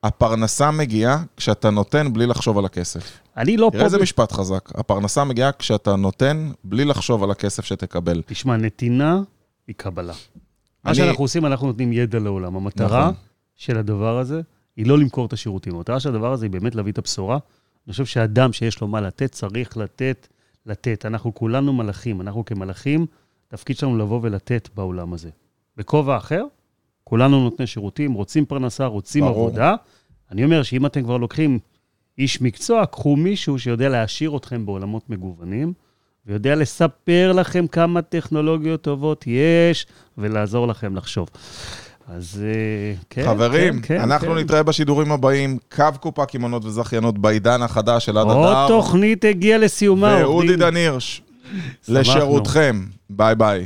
[0.03, 3.19] הפרנסה מגיעה כשאתה נותן בלי לחשוב על הכסף.
[3.37, 3.71] אני לא פה...
[3.71, 4.01] תראה איזה ב...
[4.01, 4.69] משפט חזק.
[4.75, 8.21] הפרנסה מגיעה כשאתה נותן בלי לחשוב על הכסף שתקבל.
[8.25, 9.21] תשמע, נתינה
[9.67, 10.13] היא קבלה.
[10.13, 10.19] אני...
[10.85, 12.55] מה שאנחנו עושים, אנחנו נותנים ידע לעולם.
[12.55, 13.13] המטרה נכון.
[13.55, 14.41] של הדבר הזה
[14.77, 15.75] היא לא למכור את השירותים.
[15.75, 17.37] המטרה של הדבר הזה היא באמת להביא את הבשורה.
[17.87, 20.27] אני חושב שאדם שיש לו מה לתת, צריך לתת,
[20.65, 21.05] לתת.
[21.05, 22.21] אנחנו כולנו מלאכים.
[22.21, 23.05] אנחנו כמלאכים,
[23.47, 25.29] התפקיד שלנו לבוא ולתת בעולם הזה.
[25.77, 26.43] בכובע אחר,
[27.11, 29.47] כולנו נותני שירותים, רוצים פרנסה, רוצים ברור.
[29.47, 29.75] עבודה.
[30.31, 31.59] אני אומר שאם אתם כבר לוקחים
[32.17, 35.73] איש מקצוע, קחו מישהו שיודע להעשיר אתכם בעולמות מגוונים,
[36.27, 39.85] ויודע לספר לכם כמה טכנולוגיות טובות יש,
[40.17, 41.29] ולעזור לכם לחשוב.
[42.07, 44.37] אז אה, כן, חברים, כן, כן, אנחנו כן.
[44.37, 48.35] נתראה בשידורים הבאים, קו קופה קמעונות וזכיינות בעידן החדש של עד הדר.
[48.35, 50.17] עוד תוכנית הגיעה לסיומה.
[50.21, 50.97] ואודי דניר,
[51.87, 52.85] לשירותכם.
[53.09, 53.65] ביי ביי.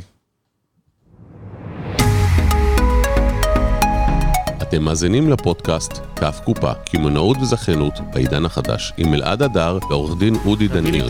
[4.68, 10.68] אתם מאזינים לפודקאסט כף קופה, קמעונאות וזכיינות בעידן החדש, עם אלעד הדר ועורך דין אודי
[10.68, 11.06] אלעד.